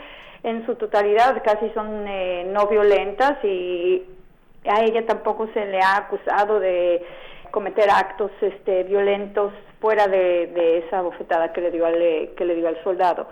en 0.43 0.65
su 0.65 0.75
totalidad 0.75 1.41
casi 1.43 1.69
son 1.71 2.07
eh, 2.07 2.45
no 2.53 2.67
violentas 2.67 3.43
y 3.43 4.03
a 4.65 4.81
ella 4.81 5.05
tampoco 5.05 5.47
se 5.53 5.65
le 5.65 5.79
ha 5.81 5.97
acusado 5.97 6.59
de 6.59 7.03
cometer 7.51 7.89
actos 7.89 8.31
este 8.41 8.83
violentos 8.83 9.51
fuera 9.79 10.07
de, 10.07 10.47
de 10.47 10.77
esa 10.79 11.01
bofetada 11.01 11.53
que 11.53 11.61
le 11.61 11.71
dio 11.71 11.85
al 11.85 11.95
que 12.37 12.45
le 12.45 12.55
dio 12.55 12.67
al 12.67 12.81
soldado 12.83 13.27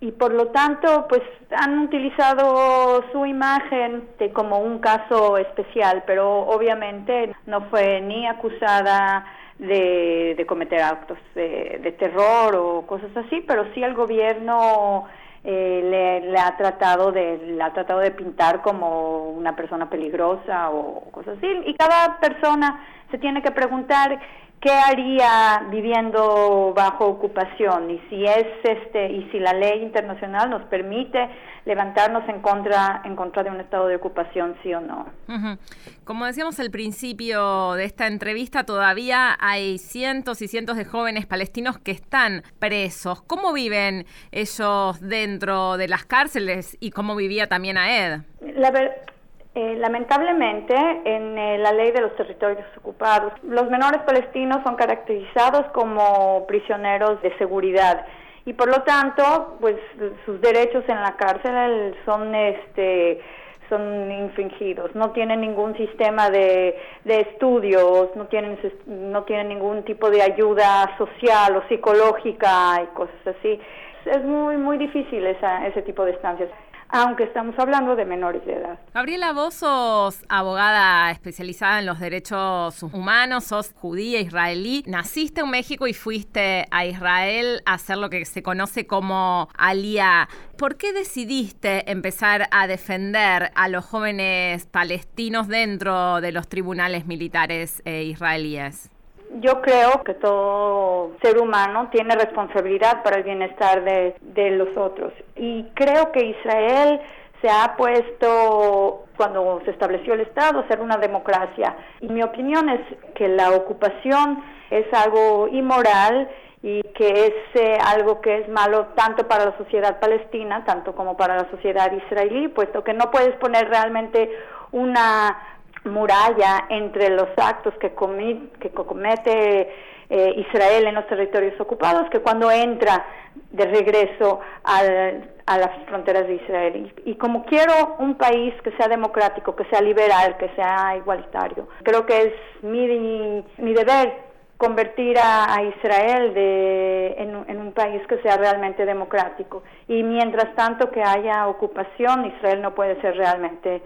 y 0.00 0.12
por 0.12 0.32
lo 0.32 0.48
tanto 0.48 1.06
pues 1.08 1.22
han 1.50 1.78
utilizado 1.80 3.04
su 3.12 3.26
imagen 3.26 4.08
de 4.18 4.32
como 4.32 4.58
un 4.60 4.78
caso 4.78 5.36
especial 5.36 6.04
pero 6.06 6.40
obviamente 6.40 7.34
no 7.46 7.62
fue 7.68 8.00
ni 8.00 8.26
acusada 8.26 9.26
de, 9.58 10.34
de 10.36 10.46
cometer 10.46 10.80
actos 10.80 11.18
de, 11.34 11.94
terror 11.98 12.56
o 12.56 12.86
cosas 12.86 13.14
así 13.14 13.44
pero 13.46 13.66
sí 13.74 13.82
el 13.82 13.94
gobierno 13.94 15.06
eh, 15.44 15.80
le, 15.84 16.30
le, 16.30 16.38
ha 16.38 16.56
tratado 16.56 17.12
de 17.12 17.38
le 17.38 17.62
ha 17.62 17.72
tratado 17.72 18.00
de 18.00 18.10
pintar 18.10 18.62
como 18.62 19.30
una 19.30 19.56
persona 19.56 19.88
peligrosa 19.88 20.68
o 20.68 21.10
cosas 21.10 21.38
así. 21.38 21.46
Y 21.64 21.72
cada 21.76 22.20
persona 22.20 22.84
se 23.10 23.16
tiene 23.16 23.40
que 23.40 23.50
preguntar 23.50 24.20
qué 24.60 24.70
haría 24.70 25.66
viviendo 25.70 26.74
bajo 26.76 27.06
ocupación 27.06 27.90
y 27.90 27.98
si 28.10 28.24
es 28.24 28.46
este 28.62 29.10
y 29.10 29.28
si 29.30 29.40
la 29.40 29.54
ley 29.54 29.82
internacional 29.82 30.50
nos 30.50 30.62
permite 30.64 31.30
levantarnos 31.64 32.28
en 32.28 32.40
contra 32.40 33.00
en 33.04 33.16
contra 33.16 33.42
de 33.42 33.50
un 33.50 33.60
estado 33.60 33.86
de 33.86 33.96
ocupación 33.96 34.56
sí 34.62 34.74
o 34.74 34.80
no. 34.80 35.06
Uh 35.28 35.32
-huh. 35.32 35.58
Como 36.04 36.26
decíamos 36.26 36.60
al 36.60 36.70
principio 36.70 37.72
de 37.72 37.84
esta 37.84 38.06
entrevista, 38.06 38.64
todavía 38.64 39.36
hay 39.40 39.78
cientos 39.78 40.42
y 40.42 40.48
cientos 40.48 40.76
de 40.76 40.84
jóvenes 40.84 41.24
palestinos 41.26 41.78
que 41.78 41.92
están 41.92 42.42
presos. 42.58 43.22
¿Cómo 43.22 43.54
viven 43.54 44.04
ellos 44.30 45.00
dentro 45.00 45.78
de 45.78 45.88
las 45.88 46.04
cárceles 46.04 46.76
y 46.80 46.90
cómo 46.90 47.16
vivía 47.16 47.46
también 47.46 47.78
AED? 47.78 48.20
La 48.56 48.70
ver 48.70 49.10
eh, 49.54 49.74
lamentablemente, 49.78 50.74
en 51.04 51.36
eh, 51.36 51.58
la 51.58 51.72
ley 51.72 51.90
de 51.90 52.00
los 52.00 52.14
territorios 52.14 52.64
ocupados, 52.78 53.32
los 53.42 53.68
menores 53.68 54.00
palestinos 54.02 54.62
son 54.64 54.76
caracterizados 54.76 55.66
como 55.72 56.46
prisioneros 56.46 57.20
de 57.22 57.36
seguridad 57.38 58.06
y 58.46 58.52
por 58.52 58.68
lo 58.68 58.82
tanto, 58.82 59.56
pues 59.60 59.76
sus 60.24 60.40
derechos 60.40 60.84
en 60.88 61.00
la 61.02 61.16
cárcel 61.16 61.94
son 62.04 62.34
este 62.34 63.20
son 63.68 64.10
infringidos, 64.10 64.92
no 64.96 65.12
tienen 65.12 65.42
ningún 65.42 65.76
sistema 65.76 66.28
de, 66.28 66.76
de 67.04 67.20
estudios, 67.20 68.08
no 68.16 68.26
tienen 68.26 68.58
no 68.86 69.22
tienen 69.24 69.48
ningún 69.48 69.84
tipo 69.84 70.10
de 70.10 70.22
ayuda 70.22 70.96
social 70.98 71.56
o 71.56 71.62
psicológica 71.68 72.82
y 72.82 72.86
cosas 72.94 73.26
así. 73.26 73.60
Es 74.06 74.24
muy 74.24 74.56
muy 74.56 74.78
difícil 74.78 75.24
esa, 75.26 75.66
ese 75.66 75.82
tipo 75.82 76.04
de 76.04 76.12
estancias 76.12 76.50
aunque 76.92 77.24
estamos 77.24 77.58
hablando 77.58 77.96
de 77.96 78.04
menores 78.04 78.44
de 78.44 78.54
edad. 78.54 78.78
Gabriela, 78.94 79.32
vos 79.32 79.54
sos 79.54 80.22
abogada 80.28 81.10
especializada 81.10 81.78
en 81.78 81.86
los 81.86 82.00
derechos 82.00 82.82
humanos, 82.82 83.44
sos 83.44 83.72
judía 83.74 84.20
israelí, 84.20 84.82
naciste 84.86 85.42
en 85.42 85.50
México 85.50 85.86
y 85.86 85.94
fuiste 85.94 86.66
a 86.70 86.86
Israel 86.86 87.62
a 87.66 87.74
hacer 87.74 87.98
lo 87.98 88.10
que 88.10 88.24
se 88.24 88.42
conoce 88.42 88.86
como 88.86 89.48
alía. 89.56 90.28
¿Por 90.56 90.76
qué 90.76 90.92
decidiste 90.92 91.90
empezar 91.90 92.48
a 92.50 92.66
defender 92.66 93.50
a 93.54 93.68
los 93.68 93.84
jóvenes 93.84 94.66
palestinos 94.66 95.48
dentro 95.48 96.20
de 96.20 96.32
los 96.32 96.48
tribunales 96.48 97.06
militares 97.06 97.82
eh, 97.84 98.02
israelíes? 98.04 98.90
Yo 99.38 99.60
creo 99.62 100.02
que 100.04 100.14
todo 100.14 101.12
ser 101.22 101.38
humano 101.38 101.88
tiene 101.92 102.16
responsabilidad 102.16 103.02
para 103.04 103.18
el 103.18 103.22
bienestar 103.22 103.84
de, 103.84 104.50
los 104.50 104.76
otros. 104.76 105.12
Y 105.36 105.64
creo 105.74 106.10
que 106.10 106.24
Israel 106.24 107.00
se 107.40 107.48
ha 107.48 107.76
puesto, 107.76 109.04
cuando 109.16 109.62
se 109.64 109.70
estableció 109.70 110.14
el 110.14 110.22
Estado, 110.22 110.60
a 110.60 110.68
ser 110.68 110.80
una 110.80 110.96
democracia. 110.96 111.76
Y 112.00 112.08
mi 112.08 112.22
opinión 112.22 112.68
es 112.68 112.80
que 113.14 113.28
la 113.28 113.52
ocupación 113.52 114.42
es 114.70 114.86
algo 114.92 115.48
inmoral 115.48 116.28
y 116.62 116.82
que 116.94 117.08
es 117.08 117.34
eh, 117.54 117.78
algo 117.86 118.20
que 118.20 118.40
es 118.40 118.48
malo 118.48 118.88
tanto 118.94 119.26
para 119.28 119.46
la 119.46 119.56
sociedad 119.56 120.00
palestina, 120.00 120.64
tanto 120.64 120.94
como 120.94 121.16
para 121.16 121.36
la 121.36 121.50
sociedad 121.50 121.90
israelí, 121.92 122.48
puesto 122.48 122.84
que 122.84 122.92
no 122.92 123.10
puedes 123.10 123.34
poner 123.36 123.68
realmente 123.68 124.30
una 124.72 125.49
muralla 125.84 126.66
entre 126.68 127.10
los 127.10 127.28
actos 127.36 127.74
que, 127.80 127.94
comi 127.94 128.50
que 128.60 128.70
comete 128.70 129.72
eh, 130.10 130.34
Israel 130.36 130.86
en 130.88 130.94
los 130.94 131.06
territorios 131.06 131.58
ocupados 131.60 132.10
que 132.10 132.20
cuando 132.20 132.50
entra 132.50 133.04
de 133.52 133.64
regreso 133.64 134.40
al, 134.64 135.30
a 135.46 135.58
las 135.58 135.70
fronteras 135.86 136.26
de 136.26 136.34
Israel. 136.34 136.92
Y, 137.04 137.10
y, 137.12 137.14
como 137.14 137.44
quiero 137.44 137.96
un 137.98 138.14
país 138.16 138.52
que 138.62 138.72
sea 138.72 138.88
democrático, 138.88 139.54
que 139.54 139.64
sea 139.66 139.80
liberal, 139.80 140.36
que 140.36 140.48
sea 140.56 140.96
igualitario, 140.96 141.68
creo 141.82 142.06
que 142.06 142.22
es 142.22 142.34
mi, 142.62 143.44
mi 143.58 143.72
deber 143.72 144.30
convertir 144.60 145.16
a, 145.18 145.62
Israel 145.62 146.34
de, 146.34 147.14
en, 147.16 147.44
en, 147.48 147.60
un 147.60 147.72
país 147.72 148.06
que 148.06 148.18
sea 148.18 148.36
realmente 148.36 148.84
democrático. 148.84 149.62
Y 149.88 150.02
mientras 150.02 150.54
tanto 150.54 150.90
que 150.90 151.02
haya 151.02 151.48
ocupación, 151.48 152.26
Israel 152.26 152.60
no 152.60 152.74
puede 152.74 153.00
ser 153.00 153.16
realmente 153.16 153.80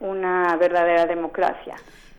una 0.00 0.56
verdadera 0.56 1.06
democracia. 1.06 1.76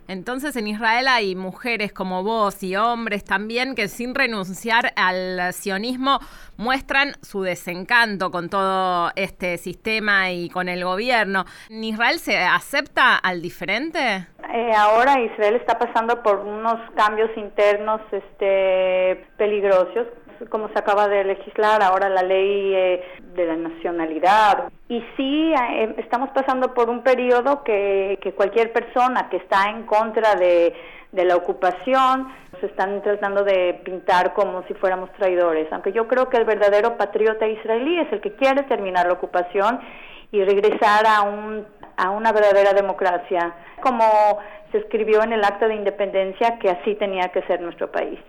Entonces 0.07 0.57
en 0.57 0.67
Israel 0.67 1.07
hay 1.07 1.35
mujeres 1.35 1.93
como 1.93 2.23
vos 2.23 2.63
y 2.63 2.75
hombres 2.75 3.23
también 3.23 3.75
que 3.75 3.87
sin 3.87 4.13
renunciar 4.13 4.91
al 4.97 5.53
sionismo 5.53 6.19
muestran 6.57 7.13
su 7.21 7.43
desencanto 7.43 8.29
con 8.29 8.49
todo 8.49 9.11
este 9.15 9.57
sistema 9.57 10.31
y 10.31 10.49
con 10.49 10.67
el 10.67 10.83
gobierno. 10.83 11.45
¿En 11.69 11.83
Israel 11.85 12.19
se 12.19 12.37
acepta 12.37 13.15
al 13.15 13.41
diferente? 13.41 14.27
Eh, 14.53 14.71
ahora 14.75 15.17
Israel 15.21 15.55
está 15.55 15.79
pasando 15.79 16.21
por 16.21 16.39
unos 16.39 16.77
cambios 16.97 17.29
internos 17.37 18.01
este, 18.11 19.25
peligrosos 19.37 20.07
como 20.49 20.69
se 20.69 20.79
acaba 20.79 21.07
de 21.07 21.23
legislar 21.23 21.81
ahora 21.83 22.09
la 22.09 22.23
ley 22.23 22.73
eh, 22.75 23.03
de 23.35 23.45
la 23.45 23.55
nacionalidad. 23.55 24.71
Y 24.89 25.03
sí, 25.15 25.53
eh, 25.53 25.95
estamos 25.97 26.29
pasando 26.29 26.73
por 26.73 26.89
un 26.89 27.03
periodo 27.03 27.63
que, 27.63 28.19
que 28.21 28.33
cualquier 28.33 28.71
persona 28.73 29.29
que 29.29 29.37
está 29.37 29.69
en 29.69 29.83
contra 29.83 30.35
de, 30.35 30.73
la 31.13 31.35
ocupación 31.35 32.29
se 32.59 32.67
están 32.67 33.01
tratando 33.01 33.43
de 33.43 33.81
pintar 33.83 34.33
como 34.33 34.63
si 34.67 34.73
fuéramos 34.75 35.11
traidores, 35.13 35.67
aunque 35.71 35.91
yo 35.91 36.07
creo 36.07 36.29
que 36.29 36.37
el 36.37 36.45
verdadero 36.45 36.97
patriota 36.97 37.47
israelí 37.47 37.99
es 37.99 38.11
el 38.13 38.21
que 38.21 38.33
quiere 38.33 38.63
terminar 38.63 39.07
la 39.07 39.13
ocupación 39.13 39.79
y 40.31 40.41
regresar 40.43 41.05
a 41.05 41.23
un 41.23 41.65
a 41.97 42.09
una 42.09 42.31
verdadera 42.31 42.73
democracia, 42.73 43.53
como 43.81 44.03
se 44.71 44.79
escribió 44.79 45.21
en 45.21 45.33
el 45.33 45.43
acta 45.43 45.67
de 45.67 45.75
independencia 45.75 46.57
que 46.59 46.69
así 46.69 46.95
tenía 46.95 47.29
que 47.29 47.41
ser 47.43 47.61
nuestro 47.61 47.91
país. 47.91 48.19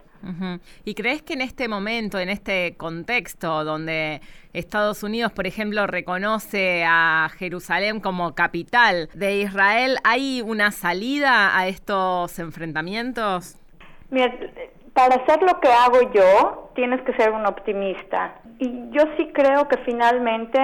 ¿Y 0.84 0.94
crees 0.94 1.22
que 1.22 1.34
en 1.34 1.40
este 1.40 1.68
momento, 1.68 2.18
en 2.18 2.28
este 2.28 2.76
contexto 2.76 3.64
donde 3.64 4.20
Estados 4.52 5.02
Unidos, 5.02 5.32
por 5.32 5.46
ejemplo, 5.46 5.86
reconoce 5.86 6.84
a 6.86 7.28
Jerusalén 7.38 8.00
como 8.00 8.34
capital 8.34 9.08
de 9.14 9.40
Israel, 9.40 9.96
hay 10.04 10.42
una 10.42 10.70
salida 10.70 11.56
a 11.58 11.66
estos 11.66 12.38
enfrentamientos? 12.38 13.56
Mira, 14.10 14.32
para 14.92 15.16
hacer 15.16 15.42
lo 15.42 15.58
que 15.60 15.68
hago 15.68 16.12
yo, 16.12 16.70
tienes 16.74 17.00
que 17.02 17.14
ser 17.14 17.30
un 17.30 17.46
optimista. 17.46 18.34
Y 18.58 18.90
yo 18.90 19.04
sí 19.16 19.30
creo 19.32 19.68
que 19.68 19.78
finalmente 19.78 20.58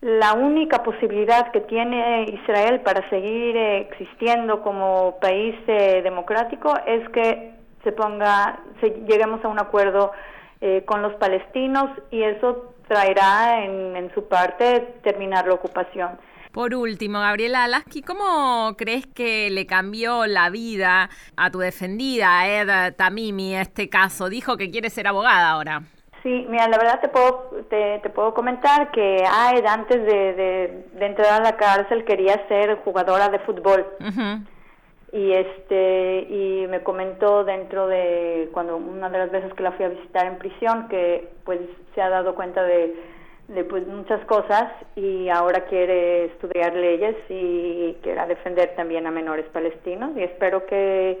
la 0.00 0.34
única 0.34 0.82
posibilidad 0.82 1.50
que 1.50 1.60
tiene 1.62 2.24
Israel 2.24 2.80
para 2.80 3.08
seguir 3.08 3.56
eh, 3.56 3.78
existiendo 3.90 4.62
como 4.62 5.18
país 5.20 5.54
eh, 5.66 6.00
democrático 6.02 6.72
es 6.86 7.08
que 7.10 7.55
se 7.86 7.92
ponga, 7.92 8.58
se, 8.80 8.90
lleguemos 9.06 9.44
a 9.44 9.48
un 9.48 9.60
acuerdo 9.60 10.10
eh, 10.60 10.82
con 10.86 11.02
los 11.02 11.14
palestinos 11.14 11.88
y 12.10 12.24
eso 12.24 12.74
traerá 12.88 13.64
en, 13.64 13.94
en 13.94 14.12
su 14.12 14.26
parte 14.26 14.96
terminar 15.04 15.46
la 15.46 15.54
ocupación. 15.54 16.18
Por 16.52 16.74
último, 16.74 17.20
Gabriela 17.20 17.62
Alaski, 17.62 18.02
¿cómo 18.02 18.74
crees 18.76 19.06
que 19.06 19.50
le 19.50 19.66
cambió 19.66 20.26
la 20.26 20.50
vida 20.50 21.10
a 21.36 21.50
tu 21.50 21.60
defendida, 21.60 22.40
a 22.40 22.48
Ed 22.48 22.94
Tamimi, 22.96 23.54
este 23.54 23.88
caso? 23.88 24.28
Dijo 24.28 24.56
que 24.56 24.70
quiere 24.70 24.90
ser 24.90 25.06
abogada 25.06 25.50
ahora. 25.50 25.82
Sí, 26.24 26.44
mira, 26.48 26.66
la 26.66 26.78
verdad 26.78 27.00
te 27.00 27.08
puedo, 27.08 27.50
te, 27.70 28.00
te 28.00 28.10
puedo 28.10 28.34
comentar 28.34 28.90
que 28.90 29.22
Aed 29.24 29.64
antes 29.64 30.02
de, 30.02 30.32
de, 30.32 30.84
de, 30.92 31.06
entrar 31.06 31.40
a 31.40 31.44
la 31.44 31.56
cárcel 31.56 32.04
quería 32.04 32.48
ser 32.48 32.78
jugadora 32.82 33.28
de 33.28 33.38
fútbol. 33.40 33.86
Uh 34.00 34.04
-huh. 34.04 34.46
Y 35.16 35.32
este 35.32 36.26
y 36.28 36.66
me 36.68 36.82
comentó 36.82 37.42
dentro 37.42 37.86
de 37.86 38.50
cuando 38.52 38.76
una 38.76 39.08
de 39.08 39.16
las 39.16 39.30
veces 39.30 39.54
que 39.54 39.62
la 39.62 39.72
fui 39.72 39.86
a 39.86 39.88
visitar 39.88 40.26
en 40.26 40.36
prisión 40.36 40.88
que 40.88 41.30
pues 41.42 41.58
se 41.94 42.02
ha 42.02 42.10
dado 42.10 42.34
cuenta 42.34 42.62
de, 42.62 42.94
de 43.48 43.64
pues 43.64 43.86
muchas 43.86 44.22
cosas 44.26 44.70
y 44.94 45.30
ahora 45.30 45.64
quiere 45.64 46.26
estudiar 46.26 46.74
leyes 46.74 47.16
y 47.30 47.96
quiere 48.02 48.26
defender 48.26 48.74
también 48.76 49.06
a 49.06 49.10
menores 49.10 49.46
palestinos 49.46 50.10
y 50.18 50.22
espero 50.22 50.66
que, 50.66 51.18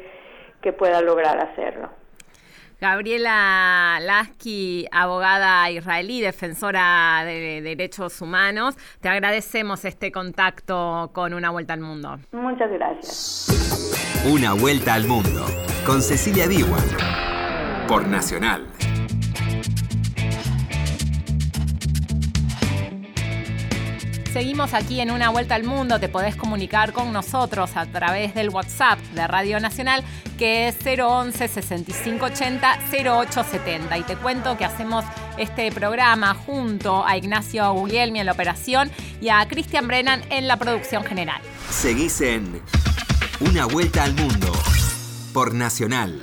que 0.60 0.74
pueda 0.74 1.00
lograr 1.00 1.38
hacerlo. 1.38 1.88
Gabriela 2.80 3.98
Lasky, 4.02 4.86
abogada 4.92 5.70
israelí, 5.70 6.20
defensora 6.20 7.22
de 7.24 7.62
derechos 7.62 8.20
humanos, 8.20 8.76
te 9.00 9.08
agradecemos 9.08 9.84
este 9.84 10.12
contacto 10.12 11.10
con 11.14 11.32
Una 11.32 11.50
Vuelta 11.50 11.72
al 11.72 11.80
Mundo. 11.80 12.18
Muchas 12.32 12.70
gracias. 12.70 14.22
Una 14.30 14.52
Vuelta 14.52 14.94
al 14.94 15.06
Mundo, 15.06 15.46
con 15.86 16.02
Cecilia 16.02 16.46
Diwan, 16.46 16.84
por 17.88 18.06
Nacional. 18.06 18.66
Seguimos 24.36 24.74
aquí 24.74 25.00
en 25.00 25.10
Una 25.10 25.30
Vuelta 25.30 25.54
al 25.54 25.64
Mundo. 25.64 25.98
Te 25.98 26.10
podés 26.10 26.36
comunicar 26.36 26.92
con 26.92 27.10
nosotros 27.10 27.70
a 27.74 27.86
través 27.86 28.34
del 28.34 28.50
WhatsApp 28.50 28.98
de 29.14 29.26
Radio 29.26 29.58
Nacional, 29.60 30.04
que 30.36 30.68
es 30.68 30.76
011 30.84 31.48
6580 31.48 32.78
0870. 32.90 33.96
Y 33.96 34.02
te 34.02 34.14
cuento 34.16 34.58
que 34.58 34.66
hacemos 34.66 35.06
este 35.38 35.72
programa 35.72 36.34
junto 36.34 37.02
a 37.06 37.16
Ignacio 37.16 37.72
Guglielmi 37.72 38.20
en 38.20 38.26
la 38.26 38.32
operación 38.32 38.90
y 39.22 39.30
a 39.30 39.48
Cristian 39.48 39.88
Brennan 39.88 40.20
en 40.28 40.48
la 40.48 40.58
producción 40.58 41.02
general. 41.02 41.40
Seguís 41.70 42.20
en 42.20 42.60
Una 43.40 43.64
Vuelta 43.64 44.04
al 44.04 44.12
Mundo 44.12 44.52
por 45.32 45.54
Nacional. 45.54 46.20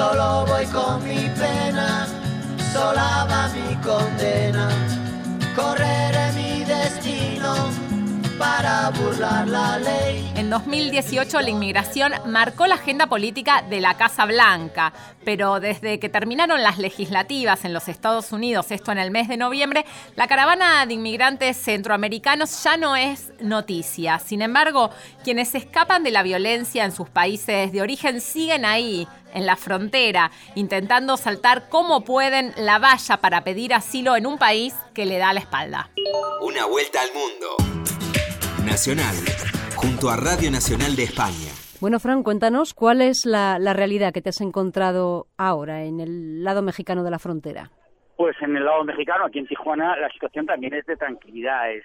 Solo 0.00 0.46
voy 0.46 0.64
con 0.64 1.02
mi 1.02 1.28
pena, 1.38 2.06
sola 2.72 3.26
va 3.28 3.50
mi 3.52 3.76
condena. 3.82 4.66
Correré 5.54 6.32
mi 6.32 6.64
destino 6.64 7.52
para 8.40 8.88
burlar 8.88 9.46
la 9.46 9.78
ley. 9.78 10.32
En 10.34 10.48
2018 10.48 11.42
la 11.42 11.50
inmigración 11.50 12.14
marcó 12.24 12.66
la 12.66 12.76
agenda 12.76 13.06
política 13.06 13.62
de 13.68 13.82
la 13.82 13.98
Casa 13.98 14.24
Blanca, 14.24 14.94
pero 15.26 15.60
desde 15.60 16.00
que 16.00 16.08
terminaron 16.08 16.62
las 16.62 16.78
legislativas 16.78 17.66
en 17.66 17.74
los 17.74 17.86
Estados 17.88 18.32
Unidos, 18.32 18.70
esto 18.70 18.92
en 18.92 18.98
el 18.98 19.10
mes 19.10 19.28
de 19.28 19.36
noviembre, 19.36 19.84
la 20.16 20.26
caravana 20.26 20.86
de 20.86 20.94
inmigrantes 20.94 21.58
centroamericanos 21.58 22.64
ya 22.64 22.78
no 22.78 22.96
es 22.96 23.30
noticia. 23.40 24.18
Sin 24.18 24.40
embargo, 24.40 24.88
quienes 25.22 25.54
escapan 25.54 26.02
de 26.02 26.10
la 26.10 26.22
violencia 26.22 26.86
en 26.86 26.92
sus 26.92 27.10
países 27.10 27.72
de 27.72 27.82
origen 27.82 28.22
siguen 28.22 28.64
ahí, 28.64 29.06
en 29.34 29.44
la 29.44 29.56
frontera, 29.56 30.30
intentando 30.54 31.18
saltar 31.18 31.68
como 31.68 32.04
pueden 32.04 32.54
la 32.56 32.78
valla 32.78 33.18
para 33.18 33.44
pedir 33.44 33.74
asilo 33.74 34.16
en 34.16 34.26
un 34.26 34.38
país 34.38 34.74
que 34.94 35.04
le 35.04 35.18
da 35.18 35.34
la 35.34 35.40
espalda. 35.40 35.90
Una 36.40 36.64
vuelta 36.64 37.02
al 37.02 37.12
mundo. 37.12 37.99
Nacional, 38.70 39.16
junto 39.74 40.10
a 40.10 40.16
Radio 40.16 40.48
Nacional 40.48 40.94
de 40.94 41.02
España. 41.02 41.50
Bueno, 41.80 41.98
Fran, 41.98 42.22
cuéntanos 42.22 42.72
cuál 42.72 43.02
es 43.02 43.26
la, 43.26 43.58
la, 43.58 43.72
realidad 43.72 44.12
que 44.12 44.22
te 44.22 44.28
has 44.28 44.40
encontrado 44.40 45.26
ahora 45.36 45.82
en 45.82 45.98
el 45.98 46.44
lado 46.44 46.62
mexicano 46.62 47.02
de 47.02 47.10
la 47.10 47.18
frontera. 47.18 47.72
Pues 48.16 48.36
en 48.40 48.56
el 48.56 48.64
lado 48.64 48.84
mexicano, 48.84 49.24
aquí 49.24 49.40
en 49.40 49.48
Tijuana, 49.48 49.96
la 49.96 50.08
situación 50.10 50.46
también 50.46 50.72
es 50.74 50.86
de 50.86 50.96
tranquilidad, 50.96 51.72
es 51.72 51.82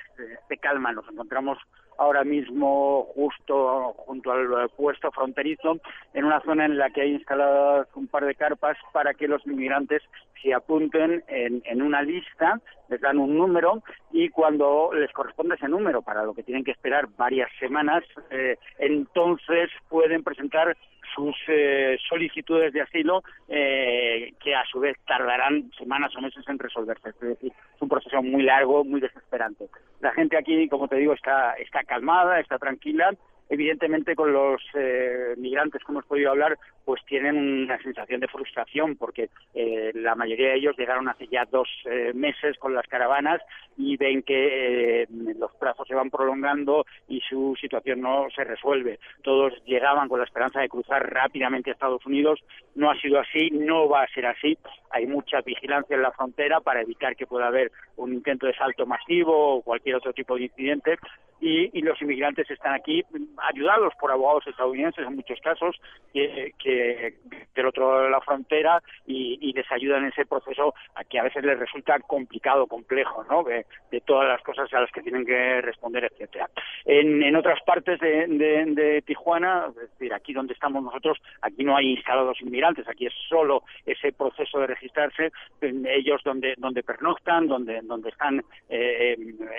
de 0.47 0.57
calma. 0.57 0.91
Nos 0.91 1.09
encontramos 1.09 1.57
ahora 1.97 2.23
mismo 2.23 3.07
justo 3.15 3.93
junto 4.05 4.31
al 4.31 4.69
puesto 4.69 5.11
fronterizo, 5.11 5.79
en 6.13 6.25
una 6.25 6.41
zona 6.41 6.65
en 6.65 6.77
la 6.77 6.89
que 6.89 7.01
hay 7.01 7.13
instaladas 7.13 7.87
un 7.95 8.07
par 8.07 8.25
de 8.25 8.35
carpas 8.35 8.77
para 8.91 9.13
que 9.13 9.27
los 9.27 9.45
inmigrantes 9.45 10.01
se 10.41 10.53
apunten 10.53 11.23
en, 11.27 11.61
en 11.65 11.81
una 11.81 12.01
lista, 12.01 12.59
les 12.89 13.01
dan 13.01 13.17
un 13.17 13.37
número 13.37 13.81
y 14.11 14.29
cuando 14.29 14.91
les 14.93 15.11
corresponde 15.11 15.55
ese 15.55 15.67
número, 15.67 16.01
para 16.01 16.23
lo 16.23 16.33
que 16.33 16.43
tienen 16.43 16.63
que 16.63 16.71
esperar 16.71 17.07
varias 17.17 17.49
semanas, 17.59 18.03
eh, 18.29 18.57
entonces 18.77 19.69
pueden 19.89 20.23
presentar 20.23 20.77
sus 21.13 21.35
eh, 21.47 21.97
solicitudes 22.07 22.73
de 22.73 22.81
asilo 22.81 23.23
eh, 23.47 24.33
que 24.41 24.55
a 24.55 24.65
su 24.65 24.79
vez 24.79 24.97
tardarán 25.05 25.71
semanas 25.77 26.15
o 26.15 26.21
meses 26.21 26.47
en 26.47 26.59
resolverse. 26.59 27.09
Es 27.09 27.19
decir, 27.19 27.51
es 27.75 27.81
un 27.81 27.89
proceso 27.89 28.21
muy 28.21 28.43
largo, 28.43 28.83
muy 28.83 29.01
desesperante. 29.01 29.67
La 30.01 30.11
gente 30.13 30.37
aquí, 30.37 30.67
como 30.69 30.87
te 30.87 30.97
digo, 30.97 31.13
está, 31.13 31.53
está 31.53 31.83
calmada, 31.83 32.39
está 32.39 32.57
tranquila. 32.57 33.13
Evidentemente 33.49 34.15
con 34.15 34.33
los 34.33 34.61
eh, 34.73 35.35
migrantes 35.37 35.83
que 35.83 35.91
hemos 35.91 36.05
podido 36.05 36.31
hablar, 36.31 36.57
pues 36.85 37.03
tienen 37.05 37.35
una 37.37 37.81
sensación 37.81 38.21
de 38.21 38.27
frustración 38.27 38.95
porque 38.95 39.29
eh, 39.53 39.91
la 39.95 40.15
mayoría 40.15 40.49
de 40.49 40.57
ellos 40.57 40.77
llegaron 40.77 41.09
hace 41.09 41.27
ya 41.27 41.45
dos 41.45 41.67
eh, 41.85 42.11
meses 42.13 42.57
con 42.59 42.73
las 42.73 42.87
caravanas 42.87 43.41
y 43.77 43.97
ven 43.97 44.21
que 44.21 45.01
eh, 45.03 45.07
los 45.09 45.53
plazos 45.55 45.87
se 45.87 45.95
van 45.95 46.09
prolongando 46.09 46.85
y 47.07 47.21
su 47.21 47.55
situación 47.59 48.01
no 48.01 48.27
se 48.35 48.43
resuelve. 48.43 48.99
Todos 49.23 49.53
llegaban 49.65 50.07
con 50.07 50.19
la 50.19 50.25
esperanza 50.25 50.61
de 50.61 50.69
cruzar 50.69 51.11
rápidamente 51.11 51.71
a 51.71 51.73
Estados 51.73 52.05
Unidos. 52.05 52.39
No 52.75 52.91
ha 52.91 52.99
sido 53.01 53.19
así, 53.19 53.49
no 53.51 53.89
va 53.89 54.03
a 54.03 54.13
ser 54.13 54.27
así. 54.27 54.57
Hay 54.91 55.07
mucha 55.07 55.41
vigilancia 55.41 55.95
en 55.95 56.03
la 56.03 56.11
frontera 56.11 56.61
para 56.61 56.81
evitar 56.81 57.15
que 57.15 57.27
pueda 57.27 57.47
haber 57.47 57.71
un 57.97 58.13
intento 58.13 58.45
de 58.45 58.55
salto 58.55 58.85
masivo 58.85 59.55
o 59.55 59.61
cualquier 59.61 59.95
otro 59.95 60.13
tipo 60.13 60.35
de 60.35 60.43
incidente. 60.43 60.97
Y, 61.39 61.77
y 61.77 61.81
los 61.81 62.01
inmigrantes 62.01 62.49
están 62.49 62.73
aquí 62.73 63.03
ayudados 63.37 63.93
por 63.99 64.11
abogados 64.11 64.47
estadounidenses 64.47 65.05
en 65.05 65.15
muchos 65.15 65.39
casos 65.41 65.75
que, 66.13 66.53
que 66.57 67.15
del 67.53 67.65
otro 67.65 67.91
lado 67.91 68.03
de 68.03 68.09
la 68.09 68.21
frontera 68.21 68.81
y, 69.05 69.53
les 69.55 69.71
ayudan 69.71 70.03
en 70.03 70.09
ese 70.09 70.25
proceso 70.25 70.73
a 70.95 71.05
que 71.05 71.17
a 71.17 71.23
veces 71.23 71.43
les 71.43 71.57
resulta 71.57 71.97
complicado, 71.99 72.67
complejo, 72.67 73.23
¿no? 73.29 73.43
De, 73.43 73.65
todas 74.05 74.27
las 74.27 74.41
cosas 74.41 74.71
a 74.73 74.81
las 74.81 74.91
que 74.91 75.01
tienen 75.01 75.25
que 75.25 75.61
responder, 75.61 76.03
etcétera. 76.03 76.49
En, 76.83 77.23
en 77.23 77.35
otras 77.37 77.61
partes 77.63 77.97
de, 77.99 79.03
Tijuana, 79.05 79.67
es 79.69 79.75
decir, 79.91 80.13
aquí 80.13 80.33
donde 80.33 80.53
estamos 80.53 80.83
nosotros, 80.83 81.17
aquí 81.41 81.63
no 81.63 81.77
hay 81.77 81.91
instalados 81.91 82.41
inmigrantes, 82.41 82.87
aquí 82.89 83.05
es 83.05 83.13
solo 83.29 83.63
ese 83.85 84.11
proceso 84.11 84.59
de 84.59 84.67
registrarse, 84.67 85.31
ellos 85.61 86.21
donde 86.25 86.55
donde 86.57 86.83
pernoctan, 86.83 87.47
donde 87.47 87.81
donde 87.83 88.09
están 88.09 88.43
eh, 88.69 89.17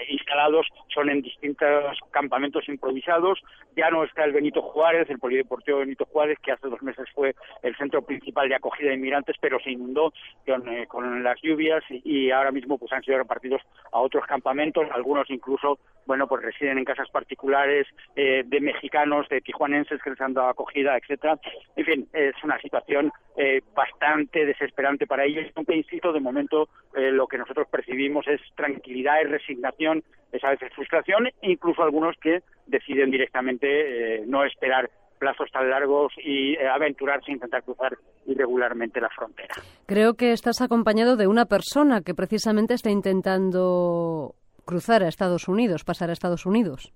instalados 0.09 0.67
son 0.95 1.09
en 1.09 1.23
distintos 1.67 1.99
campamentos 2.11 2.69
improvisados. 2.69 3.43
Ya 3.77 3.91
no 3.91 4.05
está 4.05 4.25
el 4.25 4.33
Benito 4.33 4.63
Juárez, 4.63 5.09
el 5.11 5.19
polideportivo 5.19 5.79
Benito 5.79 6.05
Juárez, 6.07 6.39
que 6.43 6.53
hace 6.53 6.69
dos 6.69 6.83
meses 6.83 7.07
fue 7.15 7.35
el 7.63 7.77
centro 7.77 8.03
principal 8.03 8.49
de 8.49 8.55
acogida 8.55 8.89
de 8.89 8.97
inmigrantes, 8.97 9.37
pero 9.41 9.59
se 9.61 9.71
inundó 9.71 10.13
con, 10.47 10.69
eh, 10.69 10.87
con 10.87 11.23
las 11.23 11.41
lluvias 11.43 11.83
y, 11.91 12.01
y, 12.05 12.31
ahora 12.31 12.53
mismo 12.53 12.79
pues 12.79 12.93
han 12.93 13.03
sido 13.03 13.19
repartidos 13.19 13.63
a 13.93 14.01
otros 14.01 14.25
campamentos, 14.27 14.87
algunos 14.93 15.29
incluso 15.31 15.79
bueno, 16.07 16.27
pues 16.27 16.43
residen 16.43 16.79
en 16.79 16.85
casas 16.85 17.09
particulares 17.11 17.87
eh, 18.15 18.43
de 18.47 18.61
mexicanos, 18.61 19.29
de 19.29 19.41
tijuanenses 19.41 20.01
que 20.03 20.11
les 20.11 20.21
han 20.21 20.35
dado 20.35 20.49
acogida, 20.49 20.97
etcétera. 20.97 21.39
En 21.75 21.85
fin, 21.85 22.09
es 22.13 22.35
una 22.45 22.59
situación 22.61 23.13
eh, 23.37 23.61
bastante 23.75 24.47
desesperante 24.47 25.07
para 25.07 25.25
ellos, 25.25 25.47
aunque 25.55 25.77
insisto, 25.77 26.13
de 26.13 26.21
momento 26.21 26.69
eh, 26.95 27.11
lo 27.11 27.27
que 27.27 27.39
nosotros 27.39 27.67
percibimos 27.71 28.27
es 28.29 28.41
tranquilidad 28.55 29.21
y 29.23 29.25
resignación, 29.25 30.03
es 30.33 30.43
a 30.45 30.51
veces 30.51 30.73
frustración, 30.75 31.27
e 31.27 31.51
incluso 31.51 31.83
algunos 31.83 32.17
que 32.21 32.41
deciden 32.67 33.11
directamente 33.11 34.25
no 34.27 34.45
esperar 34.45 34.91
plazos 35.19 35.51
tan 35.51 35.69
largos 35.71 36.13
y 36.23 36.57
aventurarse 36.59 37.31
a 37.31 37.35
intentar 37.35 37.63
cruzar 37.63 37.97
irregularmente 38.27 39.01
la 39.01 39.09
frontera. 39.09 39.55
Creo 39.87 40.15
que 40.15 40.33
estás 40.33 40.61
acompañado 40.61 41.17
de 41.17 41.27
una 41.27 41.47
persona 41.47 42.03
que 42.03 42.15
precisamente 42.15 42.75
está 42.75 42.91
intentando 42.91 44.36
cruzar 44.67 45.03
a 45.03 45.09
Estados 45.09 45.49
Unidos, 45.49 45.85
pasar 45.85 46.11
a 46.11 46.13
Estados 46.13 46.45
Unidos. 46.45 46.93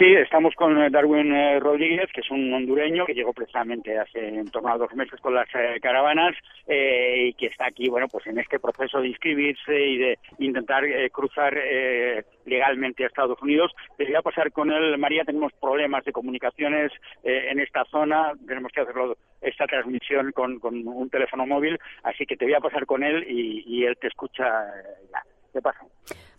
Sí, 0.00 0.06
estamos 0.14 0.54
con 0.54 0.80
eh, 0.80 0.88
Darwin 0.88 1.30
eh, 1.30 1.60
Rodríguez, 1.60 2.08
que 2.14 2.22
es 2.22 2.30
un 2.30 2.50
hondureño 2.54 3.04
que 3.04 3.12
llegó 3.12 3.34
precisamente 3.34 3.98
hace 3.98 4.28
en 4.28 4.50
torno 4.50 4.70
a 4.70 4.78
dos 4.78 4.94
meses 4.94 5.20
con 5.20 5.34
las 5.34 5.46
eh, 5.54 5.78
caravanas 5.82 6.34
y 6.66 7.34
que 7.34 7.46
está 7.46 7.66
aquí, 7.66 7.90
bueno, 7.90 8.08
pues 8.08 8.26
en 8.26 8.38
este 8.38 8.58
proceso 8.58 9.00
de 9.00 9.08
inscribirse 9.08 9.78
y 9.78 9.98
de 9.98 10.18
intentar 10.38 10.84
cruzar 11.10 11.52
legalmente 12.46 13.02
a 13.02 13.08
Estados 13.08 13.42
Unidos. 13.42 13.72
Te 13.98 14.04
voy 14.04 14.14
a 14.14 14.22
pasar 14.22 14.52
con 14.52 14.70
él, 14.70 14.96
María, 14.96 15.24
tenemos 15.24 15.52
problemas 15.60 16.04
de 16.04 16.12
comunicaciones 16.12 16.92
en 17.24 17.58
esta 17.58 17.84
zona, 17.86 18.32
tenemos 18.46 18.70
que 18.70 18.82
hacerlo 18.82 19.16
esta 19.40 19.66
transmisión 19.66 20.30
con, 20.30 20.60
un 20.62 21.10
teléfono 21.10 21.44
móvil, 21.44 21.76
así 22.04 22.24
que 22.24 22.36
te 22.36 22.44
voy 22.44 22.54
a 22.54 22.60
pasar 22.60 22.86
con 22.86 23.02
él 23.02 23.26
y, 23.28 23.64
y 23.66 23.84
él 23.84 23.96
te 24.00 24.06
escucha 24.06 24.44
ya. 25.12 25.22
¿Qué 25.52 25.60
pasa? 25.60 25.80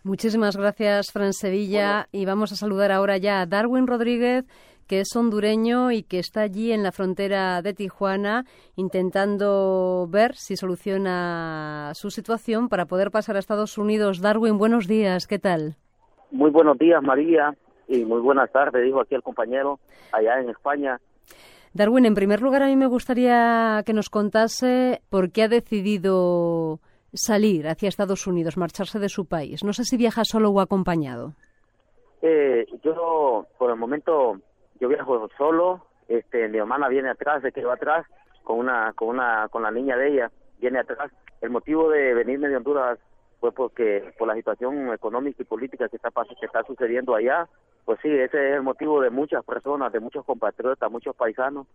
Muchísimas 0.04 0.56
gracias, 0.56 1.12
Fran 1.12 1.32
Sevilla. 1.32 2.08
Y 2.10 2.24
vamos 2.24 2.50
a 2.50 2.56
saludar 2.56 2.90
ahora 2.90 3.18
ya 3.18 3.40
a 3.40 3.46
Darwin 3.46 3.86
Rodríguez, 3.86 4.44
que 4.88 5.00
es 5.00 5.14
hondureño 5.14 5.92
y 5.92 6.02
que 6.02 6.18
está 6.18 6.40
allí 6.40 6.72
en 6.72 6.82
la 6.82 6.90
frontera 6.90 7.62
de 7.62 7.72
Tijuana 7.72 8.44
intentando 8.74 10.08
ver 10.10 10.34
si 10.34 10.56
soluciona 10.56 11.92
su 11.94 12.10
situación 12.10 12.68
para 12.68 12.86
poder 12.86 13.12
pasar 13.12 13.36
a 13.36 13.38
Estados 13.38 13.78
Unidos. 13.78 14.20
Darwin, 14.20 14.58
buenos 14.58 14.88
días, 14.88 15.28
¿qué 15.28 15.38
tal? 15.38 15.76
Muy 16.32 16.50
buenos 16.50 16.78
días, 16.78 17.00
María, 17.02 17.54
y 17.86 18.04
muy 18.04 18.20
buenas 18.20 18.50
tardes, 18.50 18.84
dijo 18.84 19.00
aquí 19.00 19.14
el 19.14 19.22
compañero, 19.22 19.78
allá 20.12 20.40
en 20.40 20.50
España. 20.50 20.98
Darwin, 21.74 22.06
en 22.06 22.14
primer 22.14 22.42
lugar, 22.42 22.62
a 22.62 22.66
mí 22.66 22.76
me 22.76 22.86
gustaría 22.86 23.82
que 23.86 23.92
nos 23.92 24.10
contase 24.10 25.00
por 25.10 25.30
qué 25.30 25.44
ha 25.44 25.48
decidido 25.48 26.80
salir 27.12 27.68
hacia 27.68 27.88
Estados 27.88 28.26
Unidos, 28.26 28.56
marcharse 28.56 28.98
de 28.98 29.08
su 29.08 29.26
país? 29.26 29.64
No 29.64 29.72
sé 29.72 29.84
si 29.84 29.96
viaja 29.96 30.24
solo 30.24 30.50
o 30.50 30.60
acompañado. 30.60 31.34
Eh, 32.22 32.66
yo, 32.82 33.46
por 33.58 33.70
el 33.70 33.76
momento, 33.76 34.38
yo 34.80 34.88
viajo 34.88 35.28
solo. 35.36 35.86
Este, 36.08 36.48
mi 36.48 36.58
hermana 36.58 36.88
viene 36.88 37.10
atrás, 37.10 37.42
se 37.42 37.52
quedó 37.52 37.72
atrás 37.72 38.06
con 38.44 38.58
una, 38.58 38.92
con 38.94 39.08
una, 39.08 39.48
con 39.48 39.62
la 39.62 39.70
niña 39.70 39.96
de 39.96 40.08
ella, 40.08 40.30
viene 40.60 40.80
atrás. 40.80 41.10
El 41.40 41.50
motivo 41.50 41.88
de 41.90 42.14
venirme 42.14 42.48
de 42.48 42.56
Honduras 42.56 42.98
fue 43.40 43.52
porque 43.52 44.12
por 44.18 44.28
la 44.28 44.34
situación 44.34 44.92
económica 44.92 45.42
y 45.42 45.44
política 45.44 45.88
que 45.88 45.96
está 45.96 46.10
que 46.10 46.46
está 46.46 46.62
sucediendo 46.62 47.14
allá, 47.14 47.48
pues 47.84 47.98
sí, 48.00 48.08
ese 48.08 48.50
es 48.50 48.56
el 48.56 48.62
motivo 48.62 49.00
de 49.00 49.10
muchas 49.10 49.44
personas, 49.44 49.92
de 49.92 49.98
muchos 49.98 50.24
compatriotas, 50.24 50.90
muchos 50.90 51.16
paisanos 51.16 51.66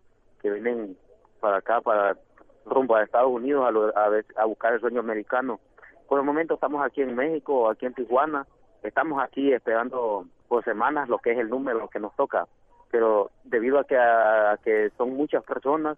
que 0.41 0.50
vienen 0.50 0.95
para 1.41 1.58
acá 1.58 1.82
para 1.82 2.15
rumbo 2.69 2.95
a 2.95 3.03
Estados 3.03 3.32
Unidos 3.32 3.65
a, 3.95 4.41
a, 4.41 4.45
buscar 4.45 4.73
el 4.73 4.80
sueño 4.80 4.99
americano. 4.99 5.60
Por 6.08 6.19
el 6.19 6.25
momento 6.25 6.56
estamos 6.56 6.86
aquí 6.86 7.01
en 7.01 7.15
México, 7.15 7.69
aquí 7.69 7.86
en 7.86 7.93
Tijuana, 7.93 8.45
estamos 8.84 9.21
aquí 9.21 9.51
esperando 9.51 10.25
por 10.47 10.63
semanas 10.63 11.10
lo 11.10 11.19
que 11.19 11.32
es 11.32 11.38
el 11.38 11.49
número 11.49 11.89
que 11.89 11.99
nos 11.99 12.15
toca, 12.15 12.47
pero 12.91 13.32
debido 13.43 13.80
a 13.80 13.84
que, 13.84 13.97
a, 13.97 14.58
que 14.63 14.91
son 14.97 15.15
muchas 15.15 15.43
personas 15.43 15.97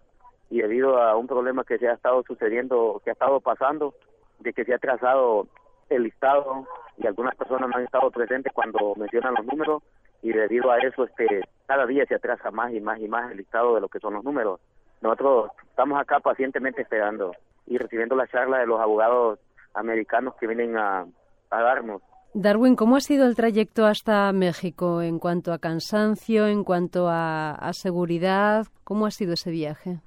y 0.50 0.60
debido 0.60 1.00
a 1.00 1.16
un 1.16 1.26
problema 1.26 1.64
que 1.64 1.78
se 1.78 1.88
ha 1.88 1.92
estado 1.92 2.24
sucediendo, 2.24 3.00
que 3.04 3.10
ha 3.10 3.12
estado 3.12 3.40
pasando, 3.40 3.94
de 4.40 4.52
que 4.52 4.64
se 4.64 4.74
ha 4.74 4.78
trazado 4.78 5.46
el 5.88 6.02
listado 6.04 6.66
y 6.96 7.06
algunas 7.06 7.36
personas 7.36 7.68
no 7.68 7.76
han 7.76 7.84
estado 7.84 8.10
presentes 8.10 8.52
cuando 8.52 8.94
mencionan 8.96 9.34
los 9.34 9.46
números 9.46 9.82
y 10.22 10.32
debido 10.32 10.70
a 10.70 10.78
eso 10.78 11.04
este 11.04 11.42
cada 11.66 11.86
día 11.86 12.04
se 12.06 12.14
atrasa 12.14 12.50
más 12.50 12.72
y 12.72 12.80
más 12.80 13.00
y 13.00 13.08
más 13.08 13.30
el 13.30 13.38
listado 13.38 13.74
de 13.74 13.80
lo 13.80 13.88
que 13.88 14.00
son 14.00 14.14
los 14.14 14.24
números 14.24 14.60
nosotros 15.00 15.50
estamos 15.68 16.00
acá 16.00 16.20
pacientemente 16.20 16.82
esperando 16.82 17.32
y 17.66 17.78
recibiendo 17.78 18.16
la 18.16 18.26
charla 18.26 18.58
de 18.58 18.66
los 18.66 18.80
abogados 18.80 19.38
americanos 19.74 20.34
que 20.38 20.46
vienen 20.46 20.76
a, 20.76 21.06
darnos. 21.50 22.02
Darwin, 22.32 22.76
¿cómo 22.76 22.96
ha 22.96 23.00
sido 23.00 23.26
el 23.26 23.34
trayecto 23.34 23.86
hasta 23.86 24.32
México 24.32 25.02
en 25.02 25.18
cuanto 25.18 25.52
a 25.52 25.58
cansancio, 25.58 26.46
en 26.46 26.64
cuanto 26.64 27.08
a, 27.08 27.70
seguridad? 27.72 28.66
¿Cómo 28.84 29.06
ha 29.06 29.10
sido 29.10 29.32
ese 29.32 29.50
viaje? 29.50 30.00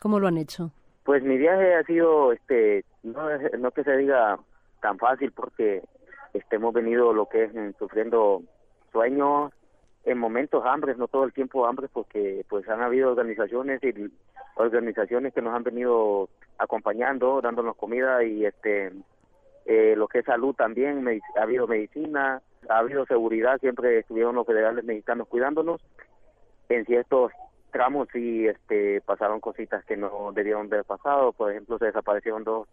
¿Cómo 0.00 0.20
lo 0.20 0.28
han 0.28 0.38
hecho? 0.38 0.72
Pues 1.04 1.22
mi 1.22 1.36
viaje 1.36 1.74
ha 1.74 1.82
sido, 1.84 2.32
este, 2.32 2.84
no, 3.02 3.22
no 3.58 3.70
que 3.72 3.84
se 3.84 3.96
diga 3.96 4.38
tan 4.80 4.96
fácil 4.98 5.32
porque 5.32 5.82
este, 6.32 6.56
hemos 6.56 6.72
venido 6.72 7.12
lo 7.12 7.26
que 7.26 7.44
es 7.44 7.52
sufriendo 7.78 8.42
sueños, 8.92 9.52
en 10.04 10.18
momentos 10.18 10.64
hambres, 10.64 10.96
no 10.96 11.08
todo 11.08 11.24
el 11.24 11.32
tiempo 11.32 11.66
hambres, 11.66 11.90
porque 11.92 12.44
pues 12.48 12.68
han 12.68 12.82
habido 12.82 13.10
organizaciones 13.10 13.82
y 13.82 14.10
organizaciones 14.56 15.34
que 15.34 15.42
nos 15.42 15.54
han 15.54 15.62
venido 15.62 16.28
acompañando, 16.58 17.40
dándonos 17.40 17.76
comida 17.76 18.22
y 18.24 18.44
este 18.44 18.92
eh, 19.66 19.94
lo 19.96 20.08
que 20.08 20.20
es 20.20 20.24
salud 20.24 20.54
también, 20.54 21.06
ha 21.36 21.42
habido 21.42 21.66
medicina, 21.66 22.42
ha 22.68 22.78
habido 22.78 23.04
seguridad, 23.06 23.58
siempre 23.60 23.98
estuvieron 23.98 24.34
los 24.34 24.46
federales 24.46 24.84
mexicanos 24.84 25.28
cuidándonos. 25.28 25.80
En 26.68 26.84
ciertos 26.86 27.32
tramos 27.70 28.08
sí 28.12 28.46
este, 28.48 29.00
pasaron 29.02 29.40
cositas 29.40 29.84
que 29.84 29.96
no 29.96 30.32
debieron 30.32 30.66
haber 30.66 30.84
pasado, 30.84 31.32
por 31.32 31.50
ejemplo 31.50 31.78
se 31.78 31.86
desaparecieron 31.86 32.42
dos, 32.42 32.68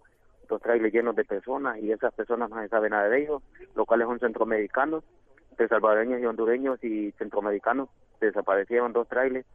dos 0.48 0.62
trailers 0.62 0.94
llenos 0.94 1.16
de 1.16 1.26
personas 1.26 1.78
y 1.78 1.92
esas 1.92 2.14
personas 2.14 2.50
no 2.50 2.62
se 2.62 2.70
sabe 2.70 2.90
nada 2.90 3.10
de 3.10 3.24
ellos, 3.24 3.44
lo 3.76 3.86
cual 3.86 4.02
es 4.02 4.08
un 4.08 4.20
centro 4.20 4.44
americano 4.44 5.04
de 5.58 5.68
salvadoreños 5.68 6.22
y 6.22 6.26
hondureños 6.26 6.84
y 6.84 7.12
centroamericanos 7.14 7.90
desaparecieron 8.20 8.94
dos 8.94 9.08
trailers 9.08 9.46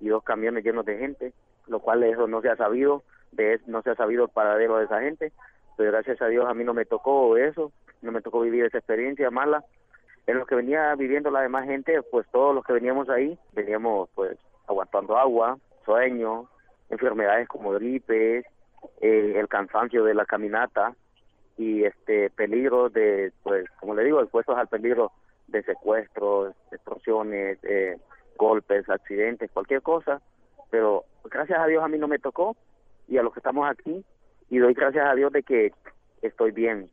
y 0.00 0.08
dos 0.08 0.22
camiones 0.24 0.64
llenos 0.64 0.84
de 0.84 0.98
gente, 0.98 1.32
lo 1.66 1.80
cual 1.80 2.02
eso 2.02 2.26
no 2.26 2.40
se 2.40 2.48
ha 2.48 2.56
sabido, 2.56 3.02
de 3.30 3.60
no 3.66 3.82
se 3.82 3.90
ha 3.90 3.94
sabido 3.94 4.24
el 4.24 4.30
paradero 4.30 4.78
de 4.78 4.84
esa 4.84 5.00
gente, 5.00 5.32
pero 5.76 5.92
gracias 5.92 6.20
a 6.20 6.26
Dios 6.26 6.46
a 6.48 6.54
mí 6.54 6.64
no 6.64 6.74
me 6.74 6.84
tocó 6.84 7.36
eso, 7.36 7.72
no 8.02 8.12
me 8.12 8.20
tocó 8.20 8.40
vivir 8.40 8.64
esa 8.64 8.78
experiencia 8.78 9.30
mala. 9.30 9.64
En 10.26 10.38
lo 10.38 10.46
que 10.46 10.54
venía 10.54 10.94
viviendo 10.94 11.30
la 11.30 11.40
demás 11.40 11.64
gente, 11.64 12.00
pues 12.02 12.26
todos 12.30 12.54
los 12.54 12.64
que 12.64 12.72
veníamos 12.72 13.08
ahí, 13.08 13.38
veníamos 13.52 14.08
pues 14.14 14.38
aguantando 14.68 15.16
agua, 15.16 15.58
sueño, 15.84 16.48
enfermedades 16.90 17.48
como 17.48 17.72
gripes, 17.72 18.44
eh, 19.00 19.34
el 19.36 19.48
cansancio 19.48 20.04
de 20.04 20.14
la 20.14 20.24
caminata 20.24 20.94
y 21.56 21.84
este 21.84 22.30
peligro 22.30 22.88
de, 22.88 23.32
pues 23.42 23.68
como 23.80 23.94
le 23.94 24.04
digo, 24.04 24.20
expuestos 24.20 24.56
al 24.56 24.68
peligro 24.68 25.12
de 25.52 25.62
secuestros, 25.62 26.54
extorsiones, 26.72 27.58
eh, 27.62 27.96
golpes, 28.36 28.88
accidentes, 28.88 29.50
cualquier 29.52 29.82
cosa, 29.82 30.20
pero 30.70 31.04
gracias 31.24 31.58
a 31.60 31.66
Dios 31.66 31.84
a 31.84 31.88
mí 31.88 31.98
no 31.98 32.08
me 32.08 32.18
tocó 32.18 32.56
y 33.06 33.18
a 33.18 33.22
los 33.22 33.32
que 33.32 33.40
estamos 33.40 33.68
aquí 33.70 34.04
y 34.50 34.58
doy 34.58 34.74
gracias 34.74 35.06
a 35.06 35.14
Dios 35.14 35.32
de 35.32 35.42
que 35.42 35.72
estoy 36.22 36.50
bien. 36.50 36.90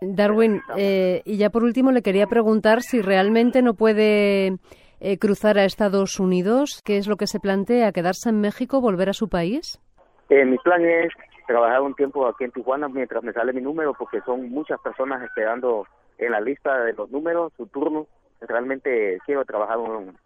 Darwin, 0.00 0.62
eh, 0.76 1.20
y 1.24 1.36
ya 1.36 1.50
por 1.50 1.62
último 1.62 1.92
le 1.92 2.02
quería 2.02 2.26
preguntar 2.26 2.80
si 2.80 3.02
realmente 3.02 3.60
no 3.60 3.74
puede 3.74 4.56
eh, 5.00 5.18
cruzar 5.18 5.58
a 5.58 5.64
Estados 5.64 6.18
Unidos, 6.18 6.82
¿qué 6.84 6.96
es 6.96 7.06
lo 7.06 7.16
que 7.16 7.26
se 7.26 7.38
plantea? 7.38 7.92
¿Quedarse 7.92 8.30
en 8.30 8.40
México, 8.40 8.80
volver 8.80 9.10
a 9.10 9.14
su 9.14 9.28
país? 9.28 9.80
mi 10.30 10.56
plan 10.58 10.84
es 10.84 11.12
trabajar 11.48 11.82
un 11.82 11.94
tiempo 11.94 12.28
aquí 12.28 12.44
en 12.44 12.52
Tijuana 12.52 12.88
mientras 12.88 13.24
me 13.24 13.32
sale 13.32 13.52
mi 13.52 13.60
número, 13.60 13.92
porque 13.94 14.20
son 14.20 14.48
muchas 14.50 14.78
personas 14.80 15.20
esperando 15.22 15.84
en 16.20 16.32
la 16.32 16.40
lista 16.40 16.84
de 16.84 16.92
los 16.92 17.10
números, 17.10 17.52
su 17.56 17.66
turno. 17.66 18.06
Realmente 18.40 19.18
quiero 19.24 19.44
trabajar 19.44 19.78
un, 19.78 20.16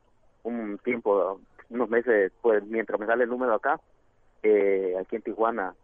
un 0.42 0.78
tiempo, 0.78 1.40
unos 1.70 1.88
meses, 1.88 2.33
pues 2.42 2.64
mientras 2.64 2.98
me 3.00 3.07
sale 3.07 3.24
el 3.24 3.30
número 3.30 3.54
acá, 3.54 3.80
eh, 4.42 4.94
aquí 5.00 5.16
en 5.16 5.22
Tijuana, 5.22 5.74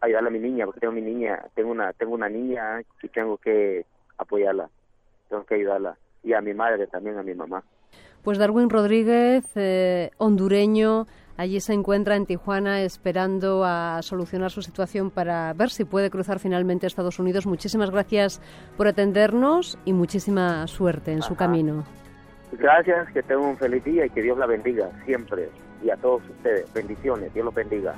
ayudarle 0.00 0.28
a 0.28 0.32
mi 0.32 0.38
niña, 0.38 0.66
porque 0.66 0.80
tengo 0.80 0.92
mi 0.92 1.02
niña, 1.02 1.42
tengo 1.54 1.70
una, 1.70 1.92
tengo 1.94 2.14
una 2.14 2.28
niña 2.28 2.82
y 3.02 3.08
tengo 3.08 3.38
que 3.38 3.84
apoyarla, 4.18 4.68
tengo 5.28 5.44
que 5.44 5.56
ayudarla. 5.56 5.96
Y 6.22 6.32
a 6.32 6.40
mi 6.40 6.54
madre 6.54 6.86
también, 6.86 7.18
a 7.18 7.22
mi 7.22 7.34
mamá. 7.34 7.62
Pues 8.22 8.38
Darwin 8.38 8.70
Rodríguez, 8.70 9.44
eh, 9.56 10.10
hondureño, 10.16 11.06
Allí 11.36 11.60
se 11.60 11.72
encuentra 11.72 12.14
en 12.14 12.26
Tijuana 12.26 12.82
esperando 12.82 13.64
a 13.64 14.00
solucionar 14.02 14.52
su 14.52 14.62
situación 14.62 15.10
para 15.10 15.52
ver 15.52 15.70
si 15.70 15.84
puede 15.84 16.08
cruzar 16.08 16.38
finalmente 16.38 16.86
a 16.86 16.88
Estados 16.88 17.18
Unidos. 17.18 17.46
Muchísimas 17.46 17.90
gracias 17.90 18.40
por 18.76 18.86
atendernos 18.86 19.78
y 19.84 19.92
muchísima 19.92 20.66
suerte 20.68 21.12
en 21.12 21.22
su 21.22 21.34
camino. 21.34 21.84
Gracias, 22.52 23.10
que 23.12 23.22
tenga 23.22 23.40
un 23.40 23.56
feliz 23.56 23.82
día 23.82 24.06
y 24.06 24.10
que 24.10 24.22
Dios 24.22 24.38
la 24.38 24.46
bendiga 24.46 24.88
siempre 25.04 25.48
y 25.82 25.90
a 25.90 25.96
todos 25.96 26.22
ustedes. 26.30 26.72
Bendiciones, 26.72 27.34
Dios 27.34 27.44
los 27.44 27.54
bendiga. 27.54 27.94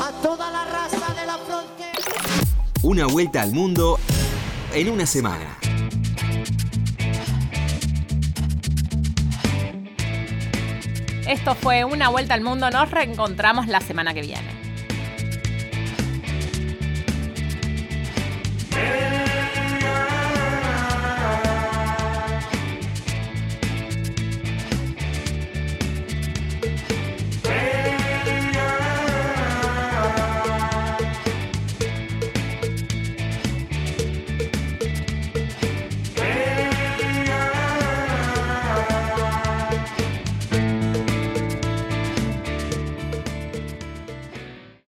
A 0.00 0.10
toda 0.22 0.50
la 0.50 0.64
raza 0.64 1.14
de 1.14 1.26
la 1.26 1.38
frontera. 1.38 1.98
Una 2.82 3.06
vuelta 3.06 3.42
al 3.42 3.52
mundo 3.52 3.98
en 4.72 4.90
una 4.90 5.06
semana. 5.06 5.58
Esto 11.26 11.56
fue 11.56 11.84
Una 11.84 12.08
Vuelta 12.08 12.34
al 12.34 12.40
Mundo. 12.40 12.70
Nos 12.70 12.88
reencontramos 12.90 13.66
la 13.66 13.80
semana 13.80 14.14
que 14.14 14.20
viene. 14.20 14.55